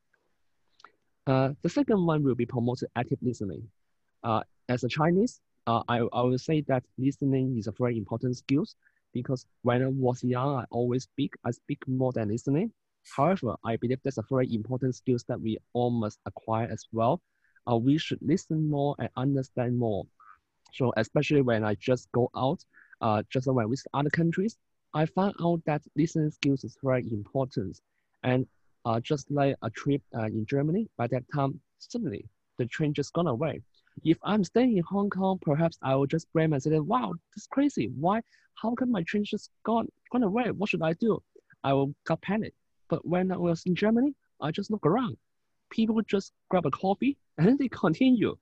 uh, 1.28 1.50
the 1.62 1.68
second 1.68 2.04
one 2.04 2.24
will 2.24 2.34
be 2.34 2.46
promoted 2.46 2.88
active 2.96 3.18
listening. 3.22 3.62
Uh, 4.24 4.42
as 4.68 4.82
a 4.82 4.88
Chinese, 4.88 5.40
uh, 5.66 5.82
I, 5.88 5.98
I 5.98 6.22
will 6.22 6.38
say 6.38 6.62
that 6.62 6.82
listening 6.96 7.58
is 7.58 7.66
a 7.66 7.72
very 7.72 7.98
important 7.98 8.36
skill 8.38 8.64
because 9.12 9.44
when 9.62 9.82
I 9.82 9.88
was 9.88 10.24
young, 10.24 10.56
I 10.56 10.64
always 10.70 11.04
speak. 11.04 11.34
I 11.44 11.50
speak 11.50 11.86
more 11.86 12.12
than 12.12 12.28
listening. 12.28 12.72
However, 13.14 13.56
I 13.64 13.76
believe 13.76 13.98
that's 14.02 14.18
a 14.18 14.24
very 14.30 14.52
important 14.54 14.94
skill 14.94 15.18
that 15.28 15.40
we 15.40 15.58
all 15.74 15.90
must 15.90 16.18
acquire 16.24 16.68
as 16.70 16.86
well. 16.92 17.20
Uh, 17.70 17.76
we 17.76 17.98
should 17.98 18.18
listen 18.22 18.68
more 18.68 18.96
and 18.98 19.10
understand 19.16 19.78
more. 19.78 20.06
So 20.72 20.92
especially 20.96 21.42
when 21.42 21.64
I 21.64 21.74
just 21.74 22.10
go 22.12 22.30
out, 22.34 22.64
uh, 23.02 23.22
just 23.28 23.46
when 23.46 23.64
I 23.64 23.68
visit 23.68 23.88
other 23.92 24.10
countries, 24.10 24.56
I 24.94 25.04
find 25.04 25.34
out 25.42 25.62
that 25.66 25.82
listening 25.94 26.30
skills 26.30 26.64
is 26.64 26.78
very 26.82 27.06
important. 27.12 27.80
And 28.22 28.46
uh, 28.88 28.98
just 29.00 29.30
like 29.30 29.54
a 29.62 29.70
trip 29.70 30.00
uh, 30.16 30.24
in 30.24 30.46
Germany, 30.46 30.88
by 30.96 31.06
that 31.08 31.24
time, 31.34 31.60
suddenly 31.78 32.24
the 32.56 32.64
train 32.66 32.94
just 32.94 33.12
gone 33.12 33.26
away. 33.26 33.60
If 34.02 34.16
I'm 34.22 34.42
staying 34.44 34.78
in 34.78 34.82
Hong 34.84 35.10
Kong, 35.10 35.38
perhaps 35.42 35.78
I 35.82 35.94
will 35.94 36.06
just 36.06 36.32
blame 36.32 36.54
and 36.54 36.62
say, 36.62 36.78
wow, 36.78 37.12
that's 37.34 37.46
crazy. 37.46 37.90
Why? 38.00 38.22
How 38.54 38.74
come 38.74 38.90
my 38.90 39.02
train 39.02 39.24
just 39.24 39.50
gone, 39.64 39.88
gone 40.10 40.22
away? 40.22 40.50
What 40.52 40.70
should 40.70 40.82
I 40.82 40.94
do? 40.94 41.22
I 41.64 41.74
will 41.74 41.94
get 42.06 42.22
panic. 42.22 42.54
But 42.88 43.06
when 43.06 43.30
I 43.30 43.36
was 43.36 43.62
in 43.66 43.74
Germany, 43.74 44.14
I 44.40 44.50
just 44.52 44.70
look 44.70 44.86
around. 44.86 45.18
People 45.70 46.00
just 46.02 46.32
grab 46.48 46.64
a 46.64 46.70
coffee 46.70 47.18
and 47.38 47.46
then 47.46 47.56
they 47.58 47.68
continue. 47.68 48.36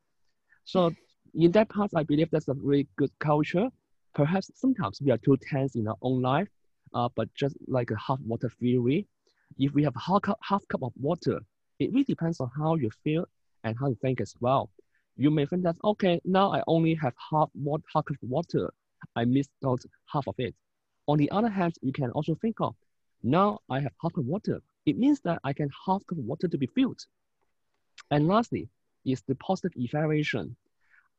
So 0.65 0.95
in 1.35 1.51
that 1.53 1.69
part, 1.71 1.91
I 1.97 2.05
believe 2.05 2.31
that's 2.31 2.49
a 2.49 2.55
really 2.55 2.87
good 2.97 3.11
culture. 3.19 3.69
Perhaps 4.15 4.53
sometimes 4.55 5.01
we 5.03 5.11
are 5.11 5.19
too 5.19 5.37
tense 5.51 5.75
in 5.75 5.89
our 5.89 5.99
own 6.03 6.23
life, 6.23 6.49
uh, 6.95 7.09
but 7.17 7.35
just 7.35 7.57
like 7.67 7.91
a 7.91 7.99
half 7.99 8.21
water 8.21 8.51
theory, 8.61 9.07
if 9.59 9.73
we 9.73 9.83
have 9.85 9.95
half 9.97 10.23
cup, 10.23 10.39
half 10.43 10.67
cup 10.69 10.83
of 10.83 10.93
water, 11.01 11.41
it 11.79 11.93
really 11.93 12.05
depends 12.05 12.41
on 12.41 12.51
how 12.57 12.75
you 12.75 12.91
feel 13.05 13.27
and 13.65 13.77
how 13.79 13.89
you 13.89 13.97
think 14.01 14.21
as 14.21 14.35
well. 14.41 14.71
You 15.17 15.31
may 15.31 15.47
think 15.47 15.63
that, 15.63 15.77
okay, 15.83 16.21
now 16.25 16.53
I 16.53 16.63
only 16.67 16.95
have 16.95 17.15
half, 17.31 17.51
half 17.93 18.05
cup 18.05 18.17
of 18.23 18.29
water. 18.29 18.73
I 19.15 19.25
missed 19.25 19.51
out 19.65 19.81
half 20.07 20.27
of 20.27 20.35
it. 20.39 20.55
On 21.07 21.19
the 21.19 21.31
other 21.31 21.49
hand, 21.49 21.75
you 21.83 21.93
can 21.93 22.11
also 22.11 22.35
think 22.35 22.61
of, 22.61 22.75
Now 23.23 23.61
I 23.71 23.81
have 23.81 23.93
half 24.03 24.17
of 24.17 24.27
water. 24.27 24.61
It 24.85 24.99
means 24.99 25.21
that 25.21 25.41
I 25.43 25.53
can 25.53 25.71
half 25.87 26.03
the 26.09 26.15
water 26.15 26.49
to 26.49 26.59
be 26.59 26.67
filled. 26.67 27.01
And 28.11 28.29
lastly 28.29 28.69
is 29.05 29.23
the 29.27 29.35
positive 29.37 29.73
evaluation. 29.77 30.57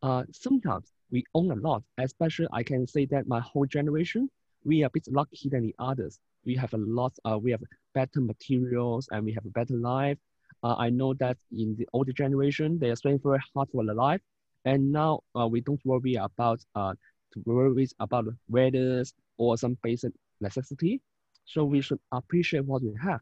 Uh, 0.02 0.24
sometimes 0.32 0.92
we 1.10 1.24
own 1.34 1.52
a 1.52 1.56
lot, 1.56 1.84
especially 1.98 2.48
I 2.52 2.64
can 2.64 2.86
say 2.88 3.06
that 3.08 3.28
my 3.28 3.40
whole 3.40 3.66
generation, 3.66 4.30
we 4.64 4.84
are 4.84 4.88
a 4.88 4.92
bit 4.92 5.08
lucky 5.10 5.50
than 5.50 5.64
the 5.64 5.76
others. 5.80 6.20
We 6.48 6.56
have 6.56 6.74
a 6.74 6.78
lot, 6.78 7.14
uh, 7.26 7.38
we 7.38 7.52
have 7.52 7.62
better 7.94 8.22
materials 8.22 9.10
and 9.12 9.26
we 9.26 9.34
have 9.34 9.46
a 9.46 9.50
better 9.50 9.76
life. 9.76 10.18
Uh, 10.64 10.76
I 10.78 10.90
know 10.90 11.14
that 11.16 11.38
in 11.52 11.76
the 11.78 11.88
older 11.92 12.14
generation, 12.14 12.80
they 12.80 12.90
are 12.90 12.96
spending 12.96 13.20
very 13.22 13.40
hard 13.54 13.68
for 13.70 13.86
their 13.86 13.94
life. 13.94 14.22
And 14.64 14.92
now 14.92 15.20
uh, 15.40 15.46
we 15.46 15.60
don't 15.60 15.86
worry 15.86 16.16
about 16.16 16.60
uh, 16.74 16.94
to 17.34 17.44
worry 17.46 17.88
about 18.00 18.26
weather 18.48 19.04
or 19.38 19.58
some 19.58 19.78
basic 19.84 20.14
necessity. 20.40 21.02
So 21.44 21.66
we 21.66 21.82
should 21.82 22.00
appreciate 22.14 22.66
what 22.66 22.82
we 22.82 22.94
have. 23.04 23.20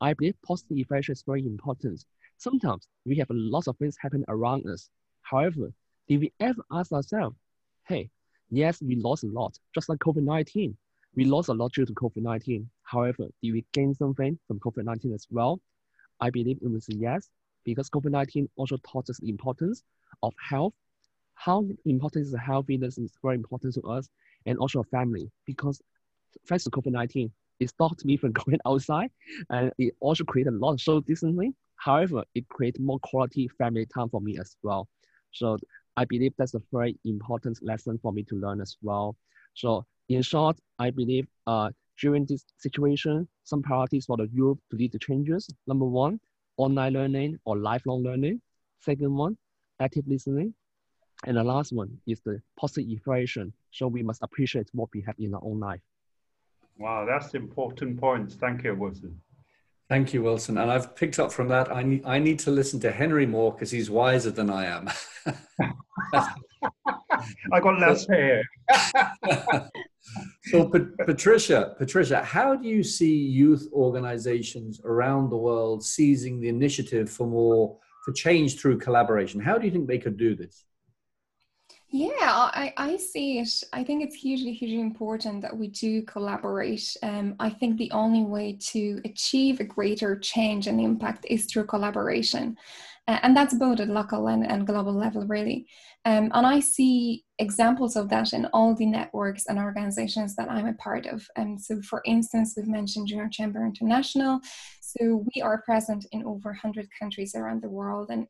I 0.00 0.14
believe 0.14 0.34
positive 0.46 0.78
evaluation 0.78 1.12
is 1.14 1.24
very 1.26 1.44
important. 1.44 2.04
Sometimes 2.36 2.86
we 3.04 3.16
have 3.16 3.30
a 3.30 3.34
lot 3.34 3.66
of 3.66 3.76
things 3.78 3.96
happen 4.00 4.24
around 4.28 4.66
us. 4.66 4.88
However, 5.22 5.72
did 6.08 6.20
we 6.20 6.32
ever 6.38 6.62
ask 6.70 6.92
ourselves, 6.92 7.36
hey, 7.88 8.08
yes, 8.50 8.80
we 8.80 8.96
lost 8.96 9.24
a 9.24 9.26
lot, 9.26 9.58
just 9.74 9.88
like 9.88 9.98
COVID-19. 9.98 10.74
We 11.18 11.24
lost 11.24 11.48
a 11.48 11.52
lot 11.52 11.72
due 11.72 11.84
to 11.84 11.92
COVID-19. 11.94 12.64
However, 12.84 13.26
did 13.42 13.52
we 13.52 13.64
gain 13.72 13.92
something 13.92 14.38
from 14.46 14.60
COVID-19 14.60 15.12
as 15.16 15.26
well? 15.28 15.60
I 16.20 16.30
believe 16.30 16.58
it 16.62 16.70
was 16.70 16.86
yes, 16.88 17.28
because 17.64 17.90
COVID-19 17.90 18.48
also 18.54 18.76
taught 18.86 19.10
us 19.10 19.18
the 19.18 19.28
importance 19.28 19.82
of 20.22 20.32
health. 20.38 20.74
How 21.34 21.66
important 21.84 22.24
is 22.24 22.36
healthiness 22.40 22.98
is 22.98 23.10
very 23.20 23.34
important 23.34 23.74
to 23.74 23.80
us 23.80 24.08
and 24.46 24.58
also 24.58 24.78
a 24.78 24.84
family, 24.84 25.28
because 25.44 25.82
thanks 26.46 26.62
to 26.62 26.70
COVID-19, 26.70 27.32
it 27.58 27.68
stopped 27.68 28.04
me 28.04 28.16
from 28.16 28.30
going 28.44 28.60
outside 28.64 29.10
and 29.50 29.72
it 29.76 29.96
also 29.98 30.22
created 30.22 30.52
a 30.52 30.56
lot 30.56 30.74
of 30.74 30.80
social 30.80 31.00
distancing. 31.00 31.52
However, 31.78 32.22
it 32.36 32.48
created 32.48 32.80
more 32.80 33.00
quality 33.00 33.48
family 33.58 33.86
time 33.86 34.08
for 34.08 34.20
me 34.20 34.38
as 34.38 34.56
well. 34.62 34.86
So 35.32 35.56
I 35.96 36.04
believe 36.04 36.34
that's 36.38 36.54
a 36.54 36.62
very 36.72 36.96
important 37.04 37.58
lesson 37.60 37.98
for 38.00 38.12
me 38.12 38.22
to 38.22 38.36
learn 38.36 38.60
as 38.60 38.76
well. 38.82 39.16
So 39.54 39.84
in 40.08 40.22
short, 40.22 40.58
I 40.78 40.90
believe 40.90 41.26
uh, 41.46 41.70
during 42.00 42.24
this 42.26 42.44
situation, 42.56 43.28
some 43.44 43.62
priorities 43.62 44.06
for 44.06 44.16
the 44.16 44.28
youth 44.32 44.58
to 44.70 44.76
lead 44.76 44.92
the 44.92 44.98
changes. 44.98 45.48
Number 45.66 45.84
one, 45.84 46.20
online 46.56 46.92
learning 46.94 47.38
or 47.44 47.56
lifelong 47.56 48.02
learning. 48.02 48.40
Second 48.80 49.14
one, 49.14 49.36
active 49.80 50.06
listening. 50.06 50.54
And 51.26 51.36
the 51.36 51.44
last 51.44 51.72
one 51.72 51.98
is 52.06 52.20
the 52.20 52.40
positive 52.58 52.90
evaluation. 52.90 53.52
So 53.72 53.88
we 53.88 54.02
must 54.02 54.22
appreciate 54.22 54.68
what 54.72 54.88
we 54.94 55.02
have 55.02 55.16
in 55.18 55.34
our 55.34 55.42
own 55.42 55.58
life. 55.60 55.80
Wow, 56.78 57.04
that's 57.06 57.34
important 57.34 58.00
points. 58.00 58.36
Thank 58.36 58.62
you, 58.62 58.74
Wilson. 58.74 59.20
Thank 59.88 60.12
you, 60.12 60.22
Wilson. 60.22 60.58
And 60.58 60.70
I've 60.70 60.94
picked 60.94 61.18
up 61.18 61.32
from 61.32 61.48
that. 61.48 61.72
I 61.72 61.82
need, 61.82 62.04
I 62.04 62.18
need 62.18 62.38
to 62.40 62.50
listen 62.50 62.78
to 62.80 62.92
Henry 62.92 63.26
more 63.26 63.52
because 63.52 63.70
he's 63.70 63.90
wiser 63.90 64.30
than 64.30 64.48
I 64.48 64.66
am. 64.66 64.90
I 67.52 67.60
got 67.60 67.80
less 67.80 68.06
hair. 68.08 68.42
so, 70.44 70.70
Patricia, 71.04 71.74
Patricia, 71.78 72.22
how 72.22 72.56
do 72.56 72.68
you 72.68 72.82
see 72.82 73.14
youth 73.14 73.68
organizations 73.72 74.80
around 74.84 75.30
the 75.30 75.36
world 75.36 75.84
seizing 75.84 76.40
the 76.40 76.48
initiative 76.48 77.10
for 77.10 77.26
more 77.26 77.78
for 78.04 78.12
change 78.12 78.58
through 78.58 78.78
collaboration? 78.78 79.40
How 79.40 79.58
do 79.58 79.66
you 79.66 79.72
think 79.72 79.88
they 79.88 79.98
could 79.98 80.16
do 80.16 80.34
this? 80.34 80.64
Yeah, 81.90 82.14
I, 82.20 82.74
I 82.76 82.96
see 82.98 83.38
it. 83.38 83.48
I 83.72 83.82
think 83.82 84.04
it's 84.04 84.16
hugely, 84.16 84.52
hugely 84.52 84.80
important 84.80 85.40
that 85.40 85.56
we 85.56 85.68
do 85.68 86.02
collaborate. 86.02 86.94
Um, 87.02 87.34
I 87.40 87.48
think 87.48 87.78
the 87.78 87.90
only 87.92 88.24
way 88.24 88.58
to 88.72 89.00
achieve 89.06 89.60
a 89.60 89.64
greater 89.64 90.18
change 90.18 90.66
and 90.66 90.80
impact 90.80 91.24
is 91.30 91.46
through 91.46 91.64
collaboration. 91.64 92.58
And 93.08 93.36
that's 93.36 93.54
both 93.54 93.80
at 93.80 93.88
local 93.88 94.28
and, 94.28 94.46
and 94.46 94.66
global 94.66 94.92
level, 94.92 95.26
really. 95.26 95.66
Um, 96.04 96.30
and 96.34 96.46
I 96.46 96.60
see 96.60 97.24
examples 97.38 97.96
of 97.96 98.08
that 98.10 98.32
in 98.34 98.46
all 98.52 98.74
the 98.74 98.86
networks 98.86 99.46
and 99.46 99.58
organizations 99.58 100.36
that 100.36 100.50
I'm 100.50 100.66
a 100.66 100.74
part 100.74 101.06
of. 101.06 101.26
And 101.34 101.52
um, 101.52 101.58
so, 101.58 101.80
for 101.82 102.02
instance, 102.04 102.54
we've 102.56 102.68
mentioned 102.68 103.08
Junior 103.08 103.28
Chamber 103.30 103.64
International. 103.64 104.40
So, 104.82 105.24
we 105.34 105.40
are 105.40 105.62
present 105.62 106.06
in 106.12 106.24
over 106.24 106.50
100 106.50 106.86
countries 107.00 107.34
around 107.34 107.62
the 107.62 107.70
world, 107.70 108.10
and 108.10 108.26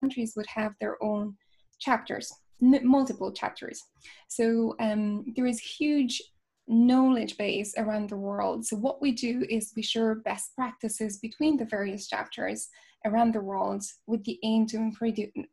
countries 0.00 0.32
would 0.36 0.46
have 0.46 0.72
their 0.80 0.96
own 1.02 1.36
chapters 1.78 2.32
multiple 2.60 3.32
chapters. 3.32 3.82
So 4.28 4.74
um, 4.80 5.24
there 5.36 5.46
is 5.46 5.60
huge 5.60 6.22
knowledge 6.66 7.36
base 7.38 7.72
around 7.78 8.10
the 8.10 8.16
world. 8.16 8.66
So 8.66 8.76
what 8.76 9.00
we 9.00 9.12
do 9.12 9.44
is 9.48 9.72
we 9.74 9.82
share 9.82 10.14
best 10.16 10.54
practices 10.54 11.18
between 11.18 11.56
the 11.56 11.64
various 11.64 12.08
chapters 12.08 12.68
around 13.04 13.32
the 13.32 13.40
world 13.40 13.82
with 14.06 14.24
the 14.24 14.38
aim 14.42 14.66
to 14.66 14.76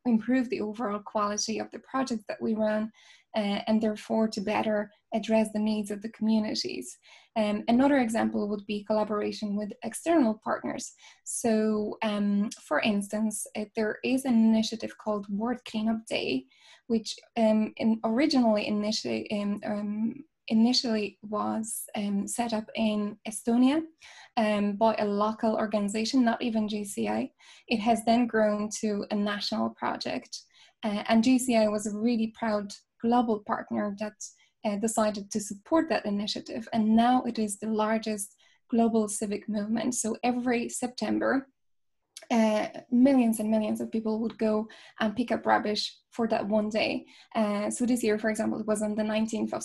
improve 0.06 0.50
the, 0.50 0.62
overall 0.62 1.00
quality 1.00 1.60
of 1.60 1.70
the 1.72 1.80
projects 1.80 2.24
that 2.28 2.42
we 2.42 2.54
run 2.54 2.92
uh, 3.36 3.60
and 3.68 3.82
therefore 3.82 4.28
to 4.28 4.42
better 4.42 4.90
address 5.14 5.50
the 5.54 5.60
needs 5.60 5.92
of 5.92 6.02
the 6.02 6.10
communities. 6.10 6.98
Um, 7.36 7.64
another 7.68 7.98
example 7.98 8.48
would 8.48 8.66
be 8.66 8.86
collaboration 8.86 9.56
with 9.56 9.74
external 9.84 10.40
partners. 10.44 10.94
So, 11.26 11.98
um, 12.02 12.50
for 12.66 12.80
instance, 12.80 13.46
uh, 13.58 13.66
there 13.76 13.98
is 14.04 14.26
an 14.26 14.34
initiative 14.34 14.98
called 14.98 15.28
World 15.30 15.60
Cleanup 15.70 16.06
Day, 16.10 16.46
which 16.88 17.16
um, 17.38 17.74
in 17.78 18.00
originally 18.06 18.68
initially 18.68 19.30
um, 19.32 19.62
um, 19.66 20.24
initially 20.48 21.18
was 21.24 21.84
um, 21.96 22.28
set 22.28 22.54
up 22.54 22.66
in 22.76 23.18
Estonia 23.28 23.82
um, 24.38 24.74
by 24.74 24.96
a 24.96 25.06
local 25.06 25.56
organization, 25.56 26.24
not 26.24 26.42
even 26.42 26.68
JCI. 26.68 27.32
It 27.68 27.80
has 27.80 28.04
then 28.06 28.28
grown 28.28 28.70
to 28.82 29.06
a 29.12 29.16
national 29.16 29.70
project. 29.72 30.38
Uh, 30.84 31.04
and 31.08 31.24
JCI 31.24 31.72
was 31.72 31.88
a 31.88 31.98
really 31.98 32.34
proud 32.38 32.74
global 33.02 33.40
partner 33.40 33.96
that 34.00 34.14
uh, 34.66 34.76
decided 34.78 35.32
to 35.32 35.40
support 35.40 35.90
that 35.90 36.06
initiative. 36.06 36.68
And 36.74 36.96
now 36.96 37.24
it 37.24 37.40
is 37.40 37.58
the 37.58 37.70
largest 37.70 38.36
global 38.70 39.08
civic 39.08 39.48
movement. 39.48 39.96
So 39.96 40.18
every 40.24 40.70
September, 40.70 41.48
uh, 42.32 42.68
millions 42.92 43.40
and 43.40 43.50
millions 43.50 43.82
of 43.82 43.92
people 43.92 44.20
would 44.20 44.38
go 44.38 44.68
and 45.00 45.16
pick 45.16 45.32
up 45.32 45.46
rubbish 45.46 45.96
for 46.12 46.28
that 46.28 46.48
one 46.48 46.70
day. 46.70 47.06
Uh, 47.36 47.70
so 47.70 47.86
this 47.86 48.04
year, 48.04 48.18
for 48.18 48.30
example, 48.30 48.60
it 48.60 48.68
was 48.68 48.82
on 48.82 48.96
the 48.96 49.04
19th 49.04 49.54
of 49.54 49.64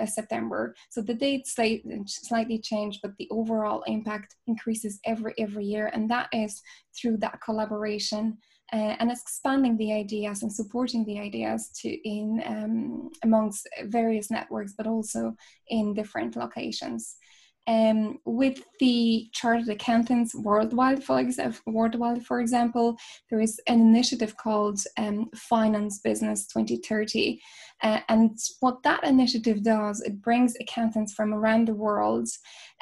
uh, 0.00 0.06
September. 0.06 0.74
So 0.88 1.02
the 1.02 1.14
date 1.14 1.46
slightly 1.46 2.58
changed, 2.58 3.00
but 3.02 3.12
the 3.18 3.28
overall 3.30 3.82
impact 3.86 4.36
increases 4.46 4.98
every 5.04 5.34
every 5.38 5.64
year, 5.64 5.90
and 5.92 6.10
that 6.10 6.28
is 6.32 6.62
through 6.98 7.18
that 7.18 7.40
collaboration 7.44 8.38
uh, 8.72 8.96
and 8.98 9.10
expanding 9.10 9.76
the 9.76 9.92
ideas 9.92 10.42
and 10.42 10.52
supporting 10.52 11.04
the 11.04 11.18
ideas 11.18 11.70
to 11.80 11.88
in 12.08 12.42
um, 12.46 13.10
amongst 13.24 13.68
various 13.84 14.30
networks, 14.30 14.74
but 14.76 14.86
also 14.86 15.34
in 15.68 15.94
different 15.94 16.36
locations. 16.36 17.16
Um, 17.66 18.18
with 18.24 18.62
the 18.80 19.28
Chartered 19.32 19.68
Accountants 19.68 20.34
worldwide, 20.34 21.04
for, 21.04 21.22
worldwide, 21.66 22.24
for 22.24 22.40
example, 22.40 22.96
there 23.28 23.40
is 23.40 23.60
an 23.68 23.80
initiative 23.80 24.36
called 24.36 24.80
um, 24.96 25.30
Finance 25.36 26.00
Business 26.00 26.46
2030. 26.46 27.40
Uh, 27.82 28.00
and 28.08 28.36
what 28.60 28.82
that 28.82 29.04
initiative 29.04 29.62
does, 29.62 30.00
it 30.00 30.20
brings 30.20 30.54
accountants 30.60 31.12
from 31.12 31.32
around 31.32 31.68
the 31.68 31.74
world, 31.74 32.28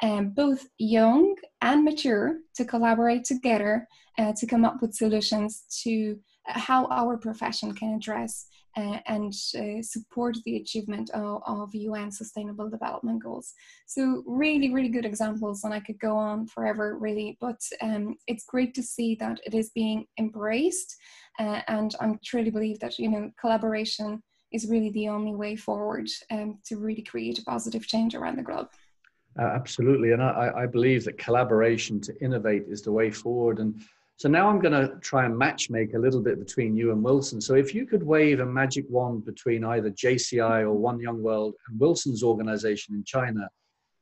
um, 0.01 0.29
both 0.29 0.65
young 0.77 1.35
and 1.61 1.83
mature, 1.83 2.37
to 2.55 2.65
collaborate 2.65 3.25
together 3.25 3.87
uh, 4.17 4.33
to 4.33 4.45
come 4.45 4.65
up 4.65 4.81
with 4.81 4.93
solutions 4.93 5.63
to 5.83 6.19
how 6.45 6.85
our 6.87 7.17
profession 7.17 7.73
can 7.73 7.93
address 7.93 8.47
and 8.75 9.33
uh, 9.57 9.81
support 9.81 10.37
the 10.45 10.57
achievement 10.57 11.09
of, 11.11 11.41
of, 11.45 11.73
UN 11.73 12.11
Sustainable 12.11 12.69
Development 12.69 13.21
Goals. 13.21 13.53
So, 13.87 14.23
really, 14.25 14.73
really 14.73 14.89
good 14.89 15.05
examples, 15.05 15.63
and 15.63 15.73
I 15.73 15.79
could 15.79 15.99
go 15.99 16.15
on 16.15 16.47
forever, 16.47 16.97
really. 16.97 17.37
But 17.41 17.59
um, 17.81 18.15
it's 18.27 18.45
great 18.45 18.73
to 18.75 18.83
see 18.83 19.15
that 19.15 19.39
it 19.45 19.53
is 19.53 19.71
being 19.71 20.05
embraced, 20.17 20.95
uh, 21.39 21.61
and 21.67 21.95
I 21.99 22.13
truly 22.23 22.51
believe 22.51 22.79
that 22.79 22.99
you 22.99 23.09
know 23.09 23.31
collaboration 23.39 24.21
is 24.51 24.67
really 24.67 24.89
the 24.91 25.09
only 25.09 25.35
way 25.35 25.55
forward 25.55 26.09
um, 26.31 26.59
to 26.65 26.77
really 26.77 27.03
create 27.03 27.39
a 27.39 27.43
positive 27.43 27.85
change 27.85 28.15
around 28.15 28.37
the 28.37 28.43
globe. 28.43 28.67
Uh, 29.37 29.43
absolutely, 29.43 30.11
and 30.11 30.21
I, 30.21 30.51
I 30.55 30.65
believe 30.65 31.05
that 31.05 31.17
collaboration 31.17 32.01
to 32.01 32.21
innovate 32.21 32.63
is 32.67 32.81
the 32.81 32.91
way 32.91 33.11
forward, 33.11 33.59
and 33.59 33.79
so 34.19 34.27
now 34.27 34.49
I'm 34.49 34.59
going 34.59 34.73
to 34.73 34.99
try 34.99 35.23
and 35.23 35.33
matchmake 35.33 35.95
a 35.95 35.97
little 35.97 36.21
bit 36.21 36.39
between 36.39 36.75
you 36.75 36.91
and 36.91 37.01
Wilson. 37.01 37.39
So 37.39 37.55
if 37.55 37.73
you 37.73 37.85
could 37.85 38.03
wave 38.03 38.41
a 38.41 38.45
magic 38.45 38.83
wand 38.89 39.23
between 39.23 39.63
either 39.63 39.91
JCI 39.91 40.63
or 40.63 40.73
One 40.73 40.99
Young 40.99 41.23
World 41.23 41.55
and 41.69 41.79
Wilson's 41.79 42.21
organization 42.21 42.95
in 42.95 43.05
China, 43.05 43.47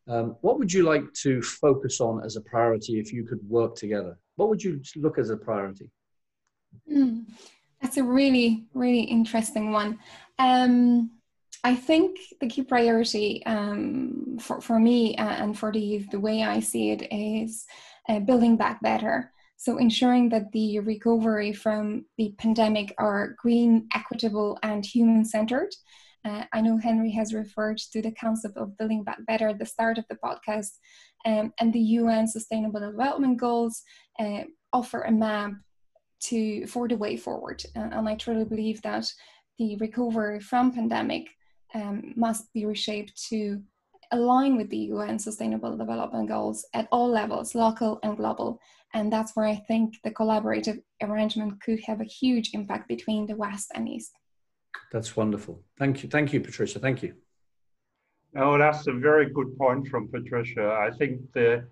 um, 0.07 0.35
what 0.41 0.57
would 0.57 0.73
you 0.73 0.81
like 0.81 1.03
to 1.21 1.39
focus 1.43 2.01
on 2.01 2.25
as 2.25 2.35
a 2.35 2.41
priority 2.41 2.99
if 2.99 3.13
you 3.13 3.25
could 3.25 3.47
work 3.47 3.75
together? 3.75 4.17
What 4.37 4.49
would 4.49 4.63
you 4.63 4.81
look 4.95 5.19
as 5.19 5.29
a 5.29 5.37
priority? 5.37 5.91
Mm, 6.91 7.25
that's 7.79 7.97
a 7.97 8.03
really, 8.03 8.65
really 8.73 9.01
interesting 9.01 9.71
one. 9.71 9.99
Um, 10.39 11.11
I 11.63 11.75
think 11.75 12.17
the 12.41 12.47
key 12.47 12.63
priority 12.63 13.45
um, 13.45 14.39
for, 14.41 14.61
for 14.61 14.79
me 14.79 15.13
and 15.13 15.55
for 15.55 15.71
the 15.71 15.79
youth, 15.79 16.09
the 16.09 16.19
way 16.19 16.41
I 16.41 16.59
see 16.59 16.89
it, 16.89 17.07
is 17.13 17.67
uh, 18.09 18.19
building 18.19 18.57
back 18.57 18.81
better. 18.81 19.31
So 19.57 19.77
ensuring 19.77 20.29
that 20.29 20.51
the 20.51 20.79
recovery 20.79 21.51
from 21.51 22.05
the 22.17 22.33
pandemic 22.37 22.93
are 22.97 23.35
green, 23.41 23.87
equitable, 23.93 24.59
and 24.61 24.85
human-centered. 24.85 25.73
Uh, 26.23 26.43
I 26.53 26.61
know 26.61 26.77
Henry 26.77 27.11
has 27.11 27.33
referred 27.33 27.79
to 27.91 28.01
the 28.01 28.11
concept 28.11 28.57
of 28.57 28.77
building 28.77 29.03
back 29.03 29.17
better 29.25 29.49
at 29.49 29.59
the 29.59 29.65
start 29.65 29.97
of 29.97 30.05
the 30.09 30.17
podcast, 30.23 30.71
um, 31.25 31.53
and 31.59 31.73
the 31.73 31.79
UN 31.79 32.27
Sustainable 32.27 32.79
Development 32.79 33.37
Goals 33.37 33.81
uh, 34.19 34.43
offer 34.71 35.01
a 35.01 35.11
map 35.11 35.53
to 36.19 36.67
for 36.67 36.87
the 36.87 36.97
way 36.97 37.17
forward. 37.17 37.63
Uh, 37.75 37.89
and 37.91 38.07
I 38.07 38.15
truly 38.15 38.45
believe 38.45 38.81
that 38.83 39.11
the 39.57 39.75
recovery 39.77 40.39
from 40.39 40.71
pandemic 40.71 41.27
um, 41.73 42.13
must 42.15 42.51
be 42.53 42.65
reshaped 42.65 43.19
to 43.29 43.61
align 44.11 44.57
with 44.57 44.69
the 44.69 44.77
UN 44.95 45.19
Sustainable 45.19 45.77
Development 45.77 46.27
Goals 46.27 46.65
at 46.73 46.87
all 46.91 47.09
levels, 47.09 47.55
local 47.55 47.99
and 48.03 48.17
global. 48.17 48.59
And 48.93 49.11
that's 49.11 49.35
where 49.35 49.45
I 49.45 49.55
think 49.55 49.95
the 50.03 50.11
collaborative 50.11 50.81
arrangement 51.01 51.61
could 51.61 51.79
have 51.85 52.01
a 52.01 52.05
huge 52.05 52.51
impact 52.53 52.87
between 52.87 53.25
the 53.27 53.35
West 53.35 53.71
and 53.75 53.87
East. 53.87 54.11
That's 54.91 55.15
wonderful. 55.15 55.63
Thank 55.77 56.03
you. 56.03 56.09
Thank 56.09 56.33
you, 56.33 56.39
Patricia. 56.39 56.79
Thank 56.79 57.03
you. 57.03 57.13
Oh, 58.35 58.57
that's 58.57 58.87
a 58.87 58.93
very 58.93 59.31
good 59.31 59.57
point 59.57 59.87
from 59.87 60.09
Patricia. 60.09 60.77
I 60.79 60.95
think 60.97 61.21
the 61.33 61.67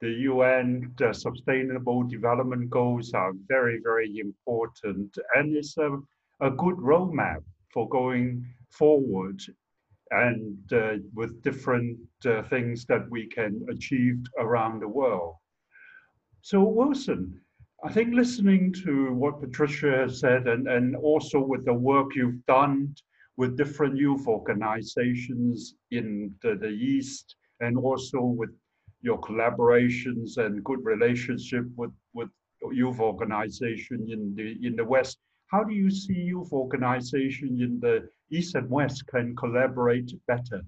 the 0.00 0.10
UN 0.30 0.92
the 0.96 1.12
Sustainable 1.12 2.04
Development 2.04 2.70
Goals 2.70 3.12
are 3.12 3.32
very, 3.48 3.80
very 3.82 4.18
important, 4.18 5.16
and 5.34 5.54
it's 5.54 5.76
a, 5.76 5.98
a 6.40 6.50
good 6.50 6.76
roadmap 6.76 7.42
for 7.72 7.88
going 7.88 8.44
forward 8.70 9.40
and 10.10 10.72
uh, 10.72 10.94
with 11.14 11.42
different 11.42 11.98
uh, 12.26 12.42
things 12.42 12.84
that 12.86 13.08
we 13.10 13.26
can 13.26 13.64
achieve 13.70 14.18
around 14.38 14.80
the 14.80 14.88
world. 14.88 15.34
So 16.42 16.62
Wilson, 16.62 17.40
I 17.84 17.92
think 17.92 18.14
listening 18.14 18.72
to 18.84 19.12
what 19.12 19.40
Patricia 19.40 19.90
has 19.98 20.20
said 20.20 20.48
and, 20.48 20.68
and 20.68 20.96
also 20.96 21.40
with 21.40 21.64
the 21.64 21.74
work 21.74 22.14
you've 22.14 22.44
done 22.46 22.94
with 23.36 23.56
different 23.56 23.96
youth 23.96 24.26
organizations 24.26 25.74
in 25.90 26.34
the, 26.42 26.56
the 26.56 26.68
East 26.68 27.36
and 27.60 27.78
also 27.78 28.20
with 28.20 28.50
your 29.00 29.18
collaborations 29.20 30.36
and 30.36 30.62
good 30.64 30.84
relationship 30.84 31.64
with, 31.76 31.92
with 32.12 32.28
youth 32.72 33.00
organization 33.00 34.06
in 34.10 34.34
the 34.34 34.58
in 34.66 34.76
the 34.76 34.84
West. 34.84 35.18
How 35.50 35.64
do 35.64 35.72
you 35.72 35.90
see 35.90 36.14
youth 36.14 36.52
organization 36.52 37.60
in 37.60 37.80
the 37.80 38.08
East 38.30 38.54
and 38.54 38.68
West 38.70 39.06
can 39.06 39.34
collaborate 39.36 40.12
better? 40.26 40.62